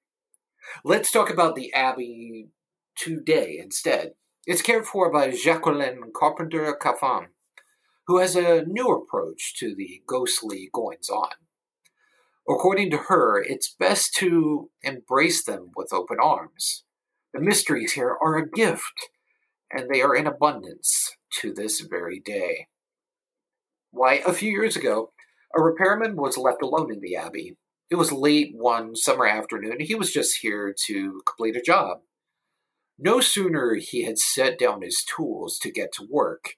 Let's 0.84 1.10
talk 1.10 1.30
about 1.30 1.54
the 1.56 1.72
Abbey 1.72 2.48
today 2.96 3.58
instead. 3.62 4.12
It's 4.46 4.62
cared 4.62 4.86
for 4.86 5.10
by 5.10 5.30
Jacqueline 5.30 6.00
Carpenter 6.14 6.76
Caffan, 6.80 7.28
who 8.06 8.18
has 8.18 8.36
a 8.36 8.64
new 8.66 8.88
approach 8.88 9.54
to 9.58 9.74
the 9.74 10.02
ghostly 10.06 10.70
goings 10.72 11.08
on. 11.08 11.30
According 12.48 12.90
to 12.90 12.98
her, 13.08 13.42
it's 13.42 13.74
best 13.78 14.14
to 14.16 14.70
embrace 14.82 15.44
them 15.44 15.70
with 15.76 15.92
open 15.92 16.18
arms. 16.22 16.84
The 17.32 17.40
mysteries 17.40 17.92
here 17.92 18.16
are 18.22 18.36
a 18.36 18.48
gift, 18.48 19.08
and 19.70 19.88
they 19.88 20.02
are 20.02 20.14
in 20.14 20.26
abundance 20.26 21.16
to 21.40 21.52
this 21.52 21.80
very 21.80 22.20
day. 22.20 22.68
Why, 23.90 24.22
a 24.26 24.32
few 24.32 24.50
years 24.50 24.76
ago, 24.76 25.12
a 25.56 25.62
repairman 25.62 26.16
was 26.16 26.36
left 26.36 26.62
alone 26.62 26.92
in 26.92 27.00
the 27.00 27.16
Abbey. 27.16 27.56
It 27.90 27.96
was 27.96 28.12
late 28.12 28.52
one 28.54 28.96
summer 28.96 29.26
afternoon. 29.26 29.80
He 29.80 29.94
was 29.94 30.12
just 30.12 30.38
here 30.42 30.74
to 30.86 31.22
complete 31.26 31.56
a 31.56 31.62
job. 31.62 31.98
No 32.98 33.20
sooner 33.20 33.74
he 33.74 34.04
had 34.04 34.18
set 34.18 34.58
down 34.58 34.82
his 34.82 35.04
tools 35.04 35.58
to 35.58 35.70
get 35.70 35.92
to 35.94 36.06
work, 36.08 36.54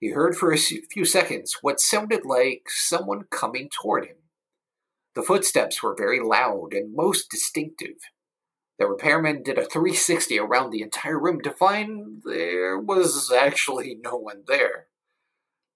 he 0.00 0.10
heard 0.10 0.36
for 0.36 0.52
a 0.52 0.58
few 0.58 1.04
seconds 1.04 1.58
what 1.60 1.80
sounded 1.80 2.24
like 2.24 2.62
someone 2.68 3.24
coming 3.30 3.68
toward 3.68 4.06
him. 4.06 4.16
The 5.18 5.24
footsteps 5.24 5.82
were 5.82 5.96
very 5.98 6.20
loud 6.20 6.72
and 6.72 6.94
most 6.94 7.28
distinctive. 7.28 7.96
The 8.78 8.86
repairman 8.86 9.42
did 9.42 9.58
a 9.58 9.64
360 9.64 10.38
around 10.38 10.70
the 10.70 10.80
entire 10.80 11.18
room 11.18 11.40
to 11.40 11.50
find 11.50 12.22
there 12.24 12.78
was 12.78 13.32
actually 13.32 13.98
no 14.00 14.14
one 14.14 14.44
there. 14.46 14.86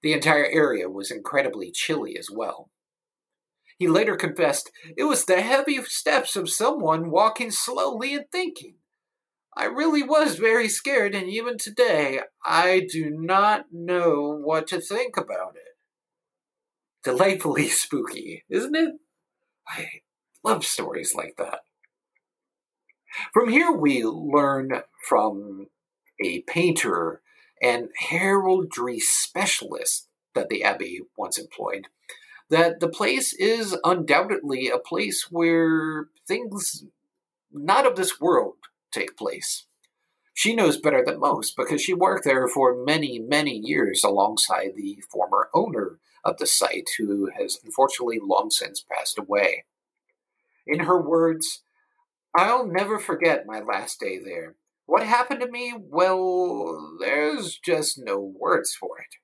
The 0.01 0.13
entire 0.13 0.47
area 0.47 0.89
was 0.89 1.11
incredibly 1.11 1.73
chilly 1.73 2.17
as 2.17 2.29
well. 2.33 2.71
He 3.79 3.89
later 3.89 4.15
confessed 4.15 4.71
it 4.97 5.05
was 5.05 5.25
the 5.25 5.41
heavy 5.41 5.83
steps 5.87 6.37
of 6.37 6.49
someone 6.49 7.11
walking 7.11 7.51
slowly 7.51 8.15
and 8.15 8.27
thinking. 8.31 8.77
I 9.57 9.65
really 9.65 10.05
was 10.05 10.37
very 10.37 10.69
scared, 10.69 11.17
and 11.17 11.29
even 11.29 11.59
today, 11.59 12.21
I 12.45 12.87
do 12.89 13.11
not 13.11 13.65
know 13.73 14.39
what 14.41 14.69
to 14.69 14.81
think 14.81 15.17
about 15.17 15.57
it. 15.57 15.77
Delightfully 17.03 17.67
spooky, 17.71 18.45
isn't 18.49 18.77
it? 18.77 18.93
I 19.69 19.87
love 20.45 20.65
stories 20.65 21.15
like 21.15 21.37
that. 21.39 21.61
From 23.33 23.49
here, 23.49 23.73
we 23.73 24.05
learn 24.05 24.83
from 25.09 25.67
a 26.25 26.41
painter 26.43 27.21
and 27.61 27.91
heraldry 28.09 28.99
specialist 28.99 30.09
that 30.35 30.49
the 30.49 30.65
Abbey 30.65 31.01
once 31.17 31.39
employed 31.39 31.87
that 32.53 32.81
the 32.81 32.89
place 32.89 33.33
is 33.33 33.75
undoubtedly 33.83 34.69
a 34.69 34.79
place 34.79 35.29
where 35.31 36.09
things 36.29 36.85
not 37.51 37.87
of 37.87 37.97
this 37.97 38.21
world 38.21 38.57
take 38.93 39.17
place. 39.17 39.65
She 40.35 40.55
knows 40.55 40.77
better 40.77 41.03
than 41.05 41.19
most 41.19 41.57
because 41.57 41.81
she 41.81 41.95
worked 41.95 42.25
there 42.25 42.47
for 42.47 42.85
many, 42.85 43.19
many 43.19 43.57
years 43.57 44.05
alongside 44.05 44.73
the 44.77 45.03
former 45.11 45.49
owner 45.55 45.99
of 46.25 46.39
the 46.39 46.47
site, 46.47 46.89
who 46.99 47.31
has 47.39 47.59
unfortunately 47.65 48.21
long 48.23 48.51
since 48.51 48.85
passed 48.91 49.19
away. 49.19 49.65
In 50.67 50.81
her 50.81 51.01
words, 51.01 51.63
I'll 52.35 52.67
never 52.67 52.99
forget 52.99 53.47
my 53.47 53.61
last 53.61 54.01
day 54.01 54.19
there. 54.19 54.57
What 54.87 55.07
happened 55.07 55.41
to 55.41 55.51
me? 55.51 55.75
Well, 55.79 56.97
there's 57.01 57.59
just 57.59 57.99
no 57.99 58.19
words 58.19 58.75
for 58.75 58.99
it. 58.99 59.17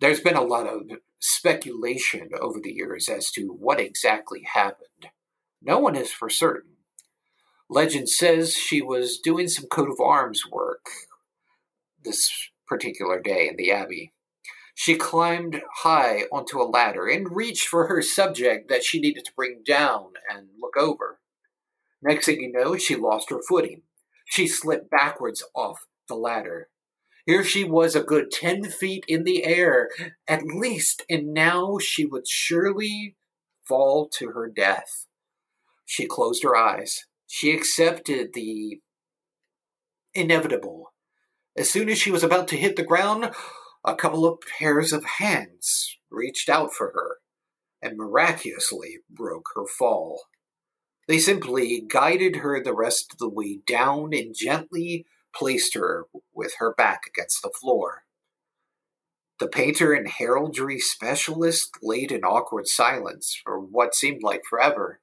There's 0.00 0.20
been 0.20 0.36
a 0.36 0.42
lot 0.42 0.66
of 0.66 0.82
speculation 1.18 2.30
over 2.38 2.60
the 2.60 2.72
years 2.72 3.08
as 3.08 3.30
to 3.32 3.48
what 3.48 3.80
exactly 3.80 4.46
happened. 4.52 5.10
No 5.62 5.78
one 5.78 5.96
is 5.96 6.12
for 6.12 6.28
certain. 6.28 6.72
Legend 7.68 8.08
says 8.08 8.54
she 8.54 8.80
was 8.80 9.18
doing 9.18 9.48
some 9.48 9.66
coat 9.66 9.90
of 9.90 10.00
arms 10.00 10.42
work 10.50 10.86
this 12.04 12.30
particular 12.68 13.20
day 13.20 13.48
in 13.48 13.56
the 13.56 13.72
Abbey. 13.72 14.12
She 14.78 14.94
climbed 14.94 15.62
high 15.76 16.24
onto 16.30 16.60
a 16.60 16.68
ladder 16.68 17.06
and 17.06 17.34
reached 17.34 17.66
for 17.66 17.86
her 17.86 18.02
subject 18.02 18.68
that 18.68 18.84
she 18.84 19.00
needed 19.00 19.24
to 19.24 19.32
bring 19.34 19.62
down 19.66 20.10
and 20.28 20.48
look 20.60 20.76
over. 20.76 21.18
Next 22.02 22.26
thing 22.26 22.42
you 22.42 22.52
know, 22.52 22.76
she 22.76 22.94
lost 22.94 23.30
her 23.30 23.40
footing. 23.40 23.82
She 24.26 24.46
slipped 24.46 24.90
backwards 24.90 25.42
off 25.54 25.86
the 26.10 26.14
ladder. 26.14 26.68
Here 27.24 27.42
she 27.42 27.64
was 27.64 27.96
a 27.96 28.02
good 28.02 28.30
10 28.30 28.64
feet 28.64 29.06
in 29.08 29.24
the 29.24 29.44
air, 29.44 29.88
at 30.28 30.44
least, 30.44 31.02
and 31.08 31.32
now 31.32 31.78
she 31.78 32.04
would 32.04 32.28
surely 32.28 33.16
fall 33.66 34.10
to 34.18 34.32
her 34.32 34.46
death. 34.46 35.06
She 35.86 36.06
closed 36.06 36.42
her 36.42 36.54
eyes. 36.54 37.06
She 37.26 37.50
accepted 37.50 38.34
the 38.34 38.80
inevitable. 40.12 40.92
As 41.56 41.70
soon 41.70 41.88
as 41.88 41.96
she 41.96 42.10
was 42.10 42.22
about 42.22 42.46
to 42.48 42.56
hit 42.58 42.76
the 42.76 42.84
ground, 42.84 43.30
a 43.86 43.94
couple 43.94 44.26
of 44.26 44.40
pairs 44.58 44.92
of 44.92 45.04
hands 45.04 45.96
reached 46.10 46.48
out 46.48 46.74
for 46.74 46.88
her 46.88 47.18
and 47.80 47.96
miraculously 47.96 48.98
broke 49.08 49.50
her 49.54 49.66
fall. 49.66 50.24
They 51.06 51.18
simply 51.18 51.84
guided 51.86 52.36
her 52.36 52.60
the 52.60 52.74
rest 52.74 53.12
of 53.12 53.18
the 53.18 53.28
way 53.28 53.60
down 53.64 54.12
and 54.12 54.34
gently 54.34 55.06
placed 55.32 55.74
her 55.74 56.06
with 56.34 56.54
her 56.58 56.74
back 56.74 57.02
against 57.06 57.42
the 57.42 57.50
floor. 57.50 58.02
The 59.38 59.46
painter 59.46 59.92
and 59.92 60.08
heraldry 60.08 60.80
specialist 60.80 61.78
laid 61.80 62.10
in 62.10 62.24
awkward 62.24 62.66
silence 62.66 63.40
for 63.44 63.60
what 63.60 63.94
seemed 63.94 64.22
like 64.22 64.42
forever. 64.48 65.00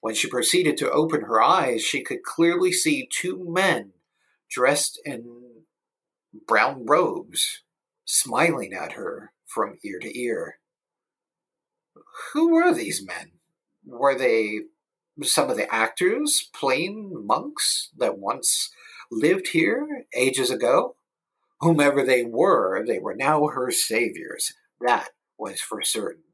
When 0.00 0.14
she 0.14 0.28
proceeded 0.28 0.76
to 0.78 0.90
open 0.90 1.22
her 1.22 1.40
eyes, 1.40 1.82
she 1.82 2.02
could 2.02 2.22
clearly 2.22 2.72
see 2.72 3.08
two 3.10 3.46
men 3.48 3.92
dressed 4.50 5.00
in 5.06 5.64
brown 6.46 6.84
robes 6.84 7.63
smiling 8.04 8.72
at 8.72 8.92
her 8.92 9.32
from 9.46 9.78
ear 9.84 9.98
to 10.00 10.18
ear. 10.18 10.58
Who 12.32 12.52
were 12.52 12.72
these 12.72 13.04
men? 13.04 13.32
Were 13.84 14.16
they 14.16 14.60
some 15.22 15.50
of 15.50 15.56
the 15.56 15.72
actors 15.72 16.48
plain 16.52 17.26
monks 17.26 17.90
that 17.96 18.18
once 18.18 18.70
lived 19.10 19.48
here 19.48 20.04
ages 20.14 20.50
ago. 20.50 20.96
Whomever 21.60 22.04
they 22.04 22.24
were, 22.24 22.84
they 22.84 22.98
were 22.98 23.14
now 23.14 23.46
her 23.46 23.70
saviors. 23.70 24.52
That 24.80 25.10
was 25.38 25.60
for 25.60 25.82
certain. 25.82 26.24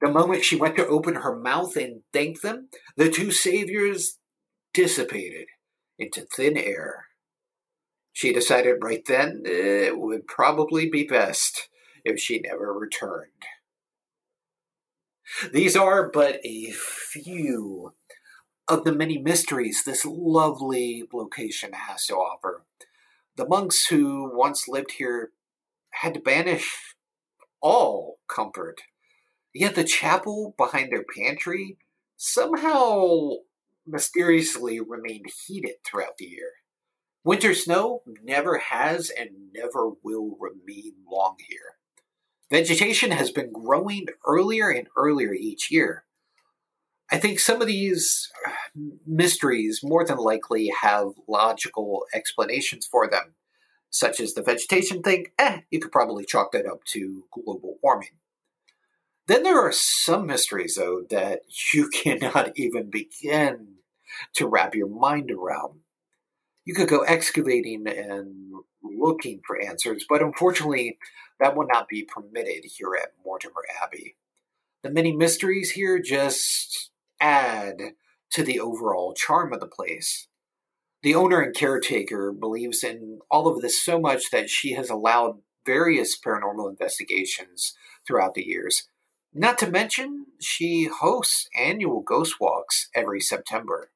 The 0.00 0.10
moment 0.10 0.44
she 0.44 0.56
went 0.56 0.76
to 0.76 0.86
open 0.86 1.16
her 1.16 1.36
mouth 1.36 1.76
and 1.76 2.02
thank 2.12 2.40
them, 2.40 2.68
the 2.96 3.10
two 3.10 3.30
saviors 3.30 4.18
dissipated 4.72 5.46
into 5.98 6.26
thin 6.34 6.56
air. 6.56 7.06
She 8.14 8.32
decided 8.32 8.76
right 8.80 9.04
then 9.04 9.42
it 9.44 9.98
would 9.98 10.28
probably 10.28 10.88
be 10.88 11.04
best 11.04 11.68
if 12.04 12.18
she 12.20 12.38
never 12.38 12.72
returned. 12.72 13.30
These 15.52 15.74
are 15.74 16.08
but 16.08 16.38
a 16.44 16.70
few 16.70 17.92
of 18.68 18.84
the 18.84 18.92
many 18.92 19.18
mysteries 19.18 19.82
this 19.82 20.06
lovely 20.06 21.02
location 21.12 21.72
has 21.72 22.06
to 22.06 22.14
offer. 22.14 22.64
The 23.36 23.48
monks 23.48 23.88
who 23.88 24.30
once 24.32 24.68
lived 24.68 24.92
here 24.92 25.32
had 25.90 26.14
to 26.14 26.20
banish 26.20 26.94
all 27.60 28.20
comfort. 28.28 28.82
Yet 29.52 29.74
the 29.74 29.82
chapel 29.82 30.54
behind 30.56 30.92
their 30.92 31.04
pantry 31.16 31.78
somehow 32.16 33.30
mysteriously 33.84 34.78
remained 34.78 35.26
heated 35.46 35.76
throughout 35.84 36.16
the 36.18 36.26
year. 36.26 36.52
Winter 37.24 37.54
snow 37.54 38.02
never 38.22 38.58
has 38.58 39.10
and 39.10 39.30
never 39.54 39.90
will 40.02 40.36
remain 40.38 40.92
long 41.10 41.36
here. 41.48 41.78
Vegetation 42.50 43.10
has 43.10 43.30
been 43.30 43.50
growing 43.50 44.06
earlier 44.26 44.68
and 44.68 44.88
earlier 44.96 45.32
each 45.32 45.70
year, 45.70 46.04
I 47.10 47.18
think 47.18 47.38
some 47.38 47.60
of 47.60 47.68
these 47.68 48.30
mysteries 49.06 49.80
more 49.82 50.04
than 50.04 50.16
likely 50.16 50.72
have 50.80 51.12
logical 51.28 52.06
explanations 52.14 52.86
for 52.86 53.08
them, 53.08 53.34
such 53.90 54.20
as 54.20 54.34
the 54.34 54.42
vegetation 54.42 55.02
thing. 55.02 55.26
Eh, 55.38 55.60
you 55.70 55.80
could 55.80 55.92
probably 55.92 56.24
chalk 56.24 56.52
that 56.52 56.66
up 56.66 56.82
to 56.86 57.24
global 57.30 57.78
warming. 57.82 58.16
Then 59.26 59.42
there 59.42 59.60
are 59.60 59.72
some 59.72 60.26
mysteries, 60.26 60.74
though, 60.76 61.04
that 61.10 61.42
you 61.72 61.88
cannot 61.92 62.52
even 62.56 62.90
begin 62.90 63.76
to 64.34 64.48
wrap 64.48 64.74
your 64.74 64.88
mind 64.88 65.30
around. 65.30 65.80
You 66.64 66.74
could 66.74 66.88
go 66.88 67.00
excavating 67.00 67.86
and 67.86 68.54
looking 68.82 69.40
for 69.46 69.60
answers, 69.60 70.06
but 70.08 70.22
unfortunately, 70.22 70.98
that 71.40 71.56
will 71.56 71.66
not 71.66 71.88
be 71.88 72.04
permitted 72.04 72.64
here 72.64 72.94
at 73.00 73.12
Mortimer 73.24 73.64
Abbey. 73.82 74.16
The 74.82 74.90
many 74.90 75.12
mysteries 75.12 75.72
here 75.72 75.98
just 75.98 76.90
add 77.20 77.94
to 78.30 78.42
the 78.42 78.60
overall 78.60 79.14
charm 79.14 79.52
of 79.52 79.60
the 79.60 79.66
place. 79.66 80.28
The 81.02 81.14
owner 81.14 81.40
and 81.40 81.54
caretaker 81.54 82.32
believes 82.32 82.82
in 82.82 83.20
all 83.30 83.46
of 83.46 83.60
this 83.60 83.82
so 83.82 84.00
much 84.00 84.30
that 84.30 84.48
she 84.48 84.72
has 84.72 84.88
allowed 84.88 85.40
various 85.66 86.18
paranormal 86.18 86.68
investigations 86.68 87.74
throughout 88.06 88.34
the 88.34 88.46
years. 88.46 88.88
Not 89.32 89.58
to 89.58 89.70
mention, 89.70 90.26
she 90.40 90.84
hosts 90.84 91.48
annual 91.58 92.00
ghost 92.00 92.40
walks 92.40 92.88
every 92.94 93.20
September. 93.20 93.90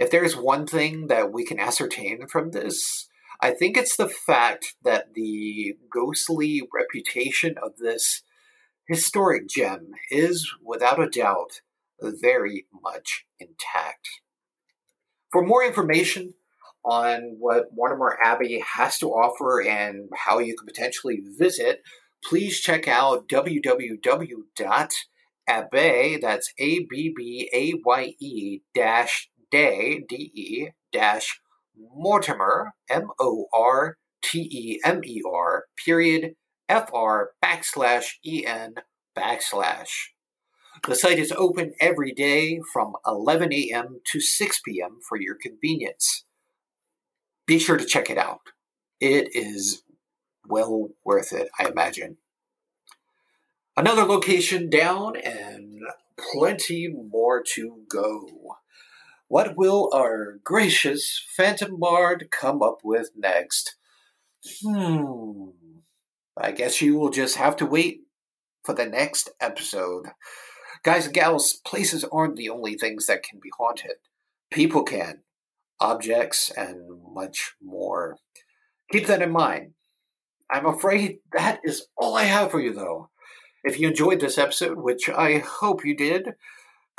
If 0.00 0.10
there's 0.10 0.34
one 0.34 0.66
thing 0.66 1.08
that 1.08 1.30
we 1.30 1.44
can 1.44 1.60
ascertain 1.60 2.26
from 2.26 2.52
this, 2.52 3.06
I 3.42 3.50
think 3.50 3.76
it's 3.76 3.96
the 3.96 4.08
fact 4.08 4.74
that 4.82 5.12
the 5.14 5.74
ghostly 5.92 6.62
reputation 6.74 7.56
of 7.62 7.76
this 7.76 8.22
historic 8.88 9.46
gem 9.46 9.90
is, 10.10 10.50
without 10.64 11.02
a 11.02 11.06
doubt, 11.06 11.60
very 12.00 12.64
much 12.82 13.26
intact. 13.38 14.08
For 15.30 15.46
more 15.46 15.62
information 15.62 16.32
on 16.82 17.36
what 17.38 17.74
Mortimer 17.74 18.18
Abbey 18.24 18.64
has 18.76 18.98
to 19.00 19.10
offer 19.10 19.60
and 19.60 20.08
how 20.16 20.38
you 20.38 20.56
can 20.56 20.66
potentially 20.66 21.20
visit, 21.38 21.82
please 22.24 22.58
check 22.58 22.88
out 22.88 23.28
www.abbaye, 23.28 24.48
that's 26.22 26.54
A-B-B-A-Y-E 26.58 28.62
dash 28.74 29.28
day, 29.50 30.04
D-E, 30.08 30.70
dash 30.92 31.40
Mortemer, 31.96 32.72
M-O-R-T-E-M-E-R, 32.88 33.94
period, 35.84 36.34
F-R, 36.68 37.30
backslash 37.42 38.12
E-N, 38.24 38.74
backslash. 39.16 40.10
The 40.86 40.94
site 40.94 41.18
is 41.18 41.32
open 41.32 41.74
every 41.80 42.12
day 42.12 42.60
from 42.72 42.94
11 43.06 43.52
a.m. 43.52 44.00
to 44.12 44.20
6 44.20 44.60
p.m. 44.64 44.98
for 45.06 45.18
your 45.20 45.34
convenience. 45.34 46.24
Be 47.46 47.58
sure 47.58 47.76
to 47.76 47.84
check 47.84 48.08
it 48.08 48.16
out. 48.18 48.40
It 49.00 49.28
is 49.34 49.82
well 50.46 50.90
worth 51.04 51.32
it, 51.32 51.48
I 51.58 51.68
imagine. 51.68 52.18
Another 53.76 54.04
location 54.04 54.70
down 54.70 55.16
and 55.16 55.80
plenty 56.18 56.88
more 56.88 57.42
to 57.54 57.82
go. 57.88 58.58
What 59.30 59.56
will 59.56 59.88
our 59.94 60.40
gracious 60.42 61.24
Phantom 61.36 61.78
Bard 61.78 62.30
come 62.32 62.64
up 62.64 62.80
with 62.82 63.12
next? 63.16 63.76
Hmm. 64.60 65.50
I 66.36 66.50
guess 66.50 66.82
you 66.82 66.98
will 66.98 67.10
just 67.10 67.36
have 67.36 67.54
to 67.58 67.64
wait 67.64 68.00
for 68.64 68.74
the 68.74 68.86
next 68.86 69.30
episode. 69.40 70.06
Guys 70.82 71.04
and 71.04 71.14
gals, 71.14 71.60
places 71.64 72.04
aren't 72.10 72.34
the 72.34 72.50
only 72.50 72.74
things 72.74 73.06
that 73.06 73.22
can 73.22 73.38
be 73.40 73.52
haunted. 73.56 73.98
People 74.50 74.82
can, 74.82 75.20
objects, 75.78 76.50
and 76.50 77.00
much 77.14 77.54
more. 77.62 78.16
Keep 78.90 79.06
that 79.06 79.22
in 79.22 79.30
mind. 79.30 79.74
I'm 80.50 80.66
afraid 80.66 81.18
that 81.32 81.60
is 81.62 81.86
all 81.96 82.16
I 82.16 82.24
have 82.24 82.50
for 82.50 82.60
you, 82.60 82.72
though. 82.72 83.10
If 83.62 83.78
you 83.78 83.86
enjoyed 83.86 84.18
this 84.18 84.38
episode, 84.38 84.78
which 84.78 85.08
I 85.08 85.38
hope 85.38 85.84
you 85.84 85.96
did, 85.96 86.30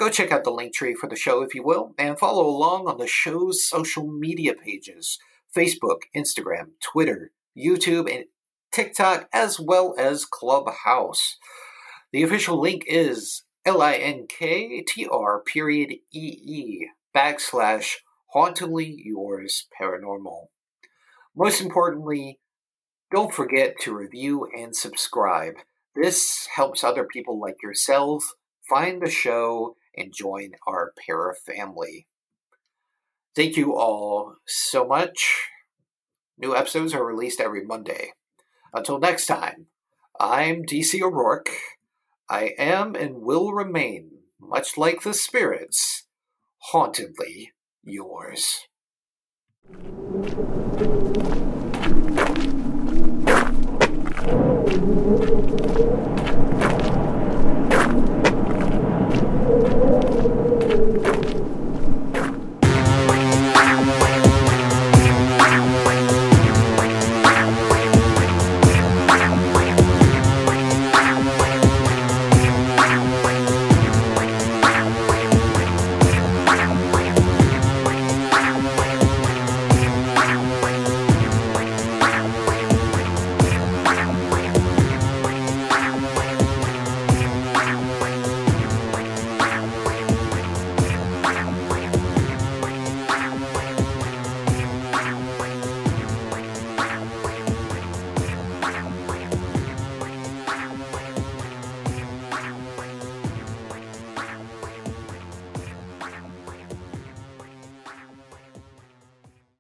go 0.02 0.10
check 0.10 0.32
out 0.32 0.44
the 0.44 0.50
link 0.50 0.74
tree 0.74 0.96
for 0.96 1.08
the 1.08 1.16
show, 1.16 1.44
if 1.44 1.54
you 1.54 1.62
will, 1.62 1.94
and 1.96 2.18
follow 2.18 2.44
along 2.44 2.88
on 2.88 2.98
the 2.98 3.06
show's 3.06 3.64
social 3.64 4.08
media 4.08 4.52
pages 4.56 5.20
Facebook, 5.56 6.00
Instagram, 6.16 6.70
Twitter, 6.84 7.32
YouTube, 7.56 8.12
and 8.12 8.26
TikTok, 8.72 9.30
as 9.32 9.60
well 9.60 9.94
as 10.00 10.26
Clubhouse. 10.26 11.38
The 12.12 12.24
official 12.24 12.60
link 12.60 12.84
is 12.88 13.44
L-I-N-K-T-R 13.64 15.44
period 15.44 15.92
E-E 16.12 16.88
backslash 17.16 17.98
hauntingly 18.34 19.04
yours 19.06 19.68
paranormal. 19.80 20.48
Most 21.38 21.62
importantly, 21.62 22.40
don't 23.12 23.32
forget 23.32 23.76
to 23.82 23.96
review 23.96 24.48
and 24.58 24.76
subscribe. 24.76 25.56
This 25.96 26.48
helps 26.56 26.84
other 26.84 27.04
people 27.04 27.40
like 27.40 27.62
yourself 27.62 28.24
find 28.68 29.00
the 29.00 29.10
show 29.10 29.76
and 29.96 30.14
join 30.14 30.52
our 30.68 30.94
para 31.06 31.34
family. 31.36 32.08
Thank 33.36 33.58
you 33.58 33.76
all 33.76 34.36
so 34.46 34.86
much. 34.86 35.48
New 36.38 36.56
episodes 36.56 36.94
are 36.94 37.06
released 37.06 37.40
every 37.40 37.64
Monday. 37.64 38.14
Until 38.74 39.00
next 39.00 39.26
time, 39.26 39.68
I'm 40.20 40.64
DC 40.64 41.02
O'Rourke. 41.02 41.50
I 42.30 42.54
am 42.58 42.96
and 42.96 43.22
will 43.22 43.54
remain, 43.54 44.12
much 44.40 44.78
like 44.78 45.02
the 45.02 45.14
spirits, 45.14 46.08
hauntedly 46.72 47.52
yours. 47.84 48.68